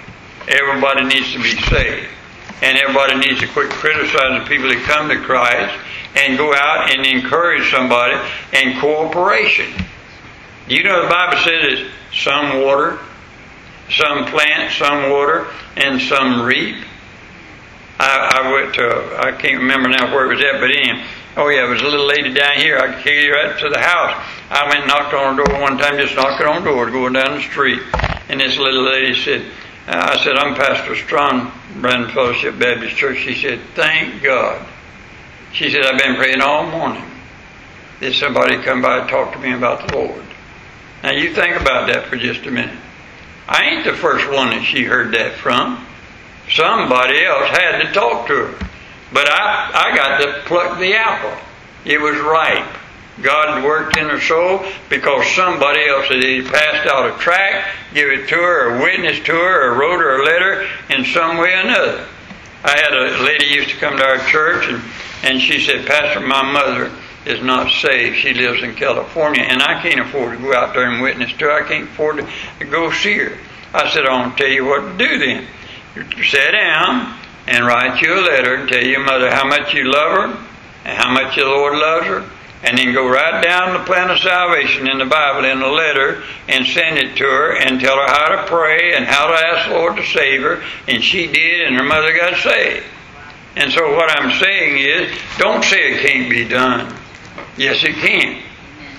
Everybody 0.49 1.05
needs 1.05 1.33
to 1.33 1.43
be 1.43 1.61
saved. 1.69 2.09
And 2.62 2.79
everybody 2.79 3.17
needs 3.17 3.41
to 3.41 3.47
quit 3.49 3.69
criticizing 3.69 4.39
the 4.39 4.47
people 4.49 4.69
that 4.71 4.83
come 4.87 5.11
to 5.11 5.21
Christ 5.21 5.79
and 6.17 6.39
go 6.39 6.55
out 6.55 6.91
and 6.91 7.05
encourage 7.05 7.71
somebody 7.71 8.17
in 8.55 8.81
cooperation. 8.81 9.71
You 10.69 10.83
know 10.85 11.03
the 11.03 11.09
Bible 11.11 11.39
says 11.45 11.79
it's 11.79 11.91
some 12.19 12.62
water, 12.62 12.99
some 13.90 14.27
plant, 14.27 14.72
some 14.72 15.11
water, 15.11 15.46
and 15.77 16.01
some 16.01 16.42
reap. 16.42 16.85
I, 17.99 18.42
I 18.42 18.53
went 18.53 18.75
to, 18.75 19.18
I 19.18 19.33
can't 19.33 19.59
remember 19.59 19.88
now 19.88 20.14
where 20.14 20.31
it 20.31 20.35
was 20.35 20.44
at, 20.44 20.61
but 20.61 20.70
anyway, 20.70 21.05
oh 21.37 21.49
yeah, 21.49 21.66
it 21.66 21.70
was 21.70 21.81
a 21.81 21.85
little 21.85 22.07
lady 22.07 22.33
down 22.33 22.59
here. 22.59 22.79
I 22.79 22.94
could 22.94 23.05
carry 23.05 23.27
her 23.29 23.33
right 23.33 23.59
to 23.59 23.68
the 23.68 23.81
house. 23.81 24.22
I 24.51 24.64
went 24.68 24.81
and 24.81 24.88
knocked 24.88 25.14
on 25.14 25.37
her 25.37 25.44
door 25.44 25.61
one 25.61 25.79
time, 25.79 25.99
just 25.99 26.14
knocking 26.14 26.46
on 26.46 26.64
the 26.64 26.70
door, 26.70 26.90
going 26.90 27.14
down 27.14 27.37
the 27.37 27.42
street. 27.42 27.81
And 28.29 28.40
this 28.40 28.59
little 28.59 28.83
lady 28.83 29.14
said, 29.14 29.46
uh, 29.87 30.14
I 30.14 30.25
said, 30.25 30.37
I'm 30.37 30.55
Pastor 30.55 30.96
Straughn, 30.96 31.53
Brandon 31.81 32.11
Fellowship 32.11 32.59
Baptist 32.59 32.96
Church. 32.96 33.18
She 33.18 33.35
said, 33.35 33.61
Thank 33.75 34.22
God. 34.22 34.66
She 35.53 35.70
said, 35.70 35.87
I've 35.87 35.99
been 35.99 36.16
praying 36.16 36.40
all 36.40 36.66
morning 36.66 37.05
that 38.01 38.12
somebody 38.12 38.61
come 38.62 38.83
by 38.83 38.99
and 38.99 39.09
talk 39.09 39.33
to 39.33 39.38
me 39.38 39.55
about 39.55 39.87
the 39.87 39.96
Lord. 39.96 40.25
Now 41.03 41.12
you 41.12 41.33
think 41.35 41.57
about 41.57 41.87
that 41.88 42.07
for 42.07 42.16
just 42.16 42.44
a 42.46 42.51
minute. 42.51 42.77
I 43.49 43.65
ain't 43.65 43.85
the 43.85 43.95
first 43.95 44.27
one 44.29 44.51
that 44.51 44.65
she 44.65 44.83
heard 44.85 45.13
that 45.15 45.35
from. 45.35 45.87
Somebody 46.51 47.25
else 47.25 47.49
had 47.51 47.83
to 47.83 47.93
talk 47.93 48.27
to 48.29 48.47
her. 48.47 48.67
But 49.13 49.31
I, 49.31 49.71
I 49.73 49.97
got 49.97 50.21
to 50.21 50.43
pluck 50.47 50.79
the 50.79 50.95
apple. 50.95 51.37
It 51.85 52.01
was 52.01 52.19
ripe. 52.19 52.67
God 53.23 53.65
worked 53.65 53.97
in 53.97 54.09
her 54.09 54.21
soul 54.21 54.65
because 54.91 55.27
somebody 55.35 55.89
else 55.89 56.07
had 56.07 56.53
passed 56.53 56.87
out 56.87 57.15
a 57.15 57.19
tract, 57.19 57.69
give 57.95 58.11
it 58.11 58.29
to 58.29 58.35
her, 58.35 58.71
or 58.71 58.83
witnessed 58.83 59.25
to 59.27 59.33
her, 59.33 59.71
or 59.71 59.79
wrote 59.79 60.01
her 60.01 60.21
a 60.21 60.25
letter 60.25 60.69
in 60.91 61.05
some 61.05 61.39
way 61.39 61.53
or 61.55 61.61
another. 61.61 62.07
I 62.63 62.71
had 62.71 62.93
a 62.93 63.23
lady 63.25 63.47
used 63.47 63.71
to 63.71 63.77
come 63.77 63.97
to 63.97 64.05
our 64.05 64.19
church, 64.27 64.67
and, 64.69 64.83
and 65.23 65.41
she 65.41 65.61
said, 65.61 65.87
Pastor, 65.87 66.21
my 66.21 66.43
mother 66.43 66.91
is 67.27 67.43
not 67.43 67.71
saved. 67.73 68.17
She 68.17 68.35
lives 68.35 68.62
in 68.62 68.75
California, 68.75 69.43
and 69.43 69.61
I 69.62 69.83
can't 69.83 70.01
afford 70.01 70.39
to 70.39 70.43
go 70.43 70.55
out 70.55 70.75
there 70.75 70.91
and 70.91 71.03
witness 71.03 71.33
to 71.33 71.45
her. 71.47 71.65
I 71.65 71.69
can't 71.69 71.89
afford 71.91 72.19
to 72.19 72.65
go 72.65 72.91
see 72.93 73.19
her. 73.19 73.37
I 73.75 73.91
said, 73.91 74.07
I 74.07 74.12
want 74.12 74.37
to 74.37 74.45
tell 74.45 74.53
you 74.53 74.65
what 74.65 74.81
to 74.81 74.97
do 74.97 75.19
then. 75.19 75.47
Sit 76.23 76.53
down 76.53 77.19
and 77.47 77.67
write 77.67 78.01
you 78.01 78.15
a 78.15 78.23
letter 78.23 78.55
and 78.55 78.69
tell 78.69 78.85
your 78.85 79.05
mother 79.05 79.31
how 79.31 79.47
much 79.47 79.75
you 79.75 79.91
love 79.91 80.12
her 80.12 80.47
and 80.85 80.99
how 80.99 81.12
much 81.12 81.37
the 81.37 81.45
Lord 81.45 81.77
loves 81.77 82.07
her. 82.07 82.31
And 82.62 82.79
then 82.79 82.95
go 82.95 83.09
right 83.09 83.45
down 83.45 83.75
the 83.75 83.85
plan 83.85 84.11
of 84.11 84.19
salvation 84.19 84.89
in 84.89 84.99
the 84.99 85.05
Bible 85.05 85.45
in 85.45 85.61
a 85.61 85.69
letter 85.69 86.23
and 86.49 86.67
send 86.67 86.99
it 86.99 87.17
to 87.17 87.25
her 87.25 87.57
and 87.57 87.79
tell 87.81 87.97
her 87.97 88.07
how 88.07 88.29
to 88.37 88.47
pray 88.47 88.95
and 88.95 89.05
how 89.05 89.27
to 89.27 89.35
ask 89.35 89.69
the 89.69 89.75
Lord 89.75 89.97
to 89.97 90.07
save 90.07 90.43
her. 90.43 90.62
And 90.89 91.03
she 91.03 91.27
did, 91.27 91.67
and 91.67 91.77
her 91.77 91.85
mother 91.85 92.17
got 92.17 92.37
saved. 92.43 92.87
And 93.57 93.71
so 93.73 93.95
what 93.95 94.11
I'm 94.11 94.39
saying 94.41 94.79
is, 94.79 95.19
don't 95.39 95.62
say 95.65 95.93
it 95.93 96.07
can't 96.07 96.31
be 96.31 96.49
done. 96.49 96.95
Yes, 97.57 97.83
it 97.85 97.95
can. 97.95 98.42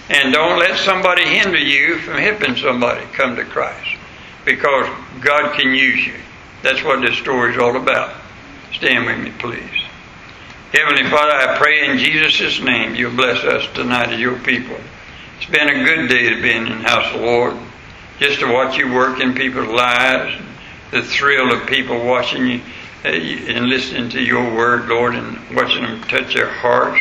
And 0.09 0.33
don't 0.33 0.59
let 0.59 0.79
somebody 0.79 1.27
hinder 1.27 1.57
you 1.57 1.97
from 1.99 2.17
helping 2.17 2.55
somebody 2.55 3.05
come 3.13 3.35
to 3.35 3.43
Christ. 3.43 3.97
Because 4.45 4.87
God 5.21 5.57
can 5.57 5.73
use 5.73 6.05
you. 6.05 6.15
That's 6.63 6.83
what 6.83 7.01
this 7.01 7.17
story 7.17 7.53
is 7.53 7.59
all 7.59 7.75
about. 7.75 8.15
Stand 8.73 9.05
with 9.05 9.19
me, 9.19 9.31
please. 9.37 9.83
Heavenly 10.73 11.09
Father, 11.09 11.31
I 11.31 11.57
pray 11.57 11.89
in 11.89 11.97
Jesus' 11.97 12.59
name 12.61 12.95
you'll 12.95 13.15
bless 13.15 13.43
us 13.43 13.67
tonight 13.73 14.13
as 14.13 14.19
your 14.19 14.37
people. 14.39 14.77
It's 15.37 15.49
been 15.49 15.69
a 15.69 15.85
good 15.85 16.09
day 16.09 16.29
to 16.29 16.41
be 16.41 16.51
in 16.51 16.65
the 16.65 16.89
house 16.89 17.13
of 17.13 17.21
the 17.21 17.25
Lord. 17.25 17.57
Just 18.19 18.39
to 18.39 18.51
watch 18.51 18.77
you 18.77 18.91
work 18.91 19.19
in 19.19 19.35
people's 19.35 19.67
lives, 19.67 20.41
the 20.91 21.03
thrill 21.03 21.53
of 21.53 21.67
people 21.67 22.03
watching 22.05 22.47
you 22.47 22.61
uh, 23.05 23.09
and 23.09 23.69
listening 23.69 24.09
to 24.09 24.21
your 24.21 24.55
word, 24.55 24.87
Lord, 24.87 25.15
and 25.15 25.37
watching 25.55 25.83
them 25.83 26.01
touch 26.03 26.33
their 26.33 26.49
hearts. 26.49 26.99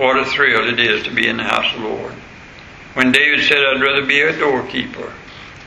What 0.00 0.18
a 0.18 0.24
thrill 0.24 0.66
it 0.66 0.80
is 0.80 1.04
to 1.04 1.14
be 1.14 1.28
in 1.28 1.36
the 1.36 1.42
house 1.42 1.74
of 1.74 1.82
the 1.82 1.86
Lord. 1.86 2.14
When 2.94 3.12
David 3.12 3.44
said, 3.44 3.58
I'd 3.58 3.82
rather 3.82 4.06
be 4.06 4.22
a 4.22 4.34
doorkeeper 4.34 5.12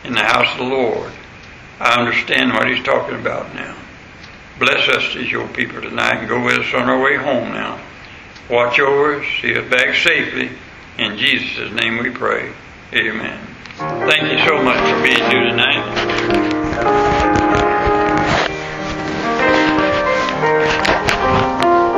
in 0.04 0.14
the 0.14 0.24
house 0.24 0.52
of 0.54 0.58
the 0.58 0.64
Lord, 0.64 1.12
I 1.80 2.00
understand 2.00 2.52
what 2.52 2.68
he's 2.68 2.84
talking 2.84 3.14
about 3.20 3.54
now. 3.54 3.76
Bless 4.58 4.90
us 4.90 5.16
as 5.16 5.32
your 5.32 5.48
people 5.50 5.82
tonight 5.82 6.18
and 6.18 6.28
go 6.28 6.44
with 6.44 6.58
us 6.58 6.74
on 6.74 6.90
our 6.90 7.00
way 7.00 7.16
home 7.16 7.50
now. 7.50 7.80
Watch 8.50 8.80
over 8.80 9.20
us, 9.20 9.26
see 9.40 9.56
us 9.56 9.70
back 9.70 9.96
safely. 9.98 10.50
In 10.98 11.16
Jesus' 11.16 11.72
name 11.72 12.00
we 12.00 12.10
pray. 12.10 12.52
Amen. 12.92 13.40
Thank 13.76 14.32
you 14.32 14.48
so 14.48 14.64
much 14.64 14.80
for 14.80 15.04
being 15.04 15.30
here 15.30 15.44
tonight. 15.44 17.23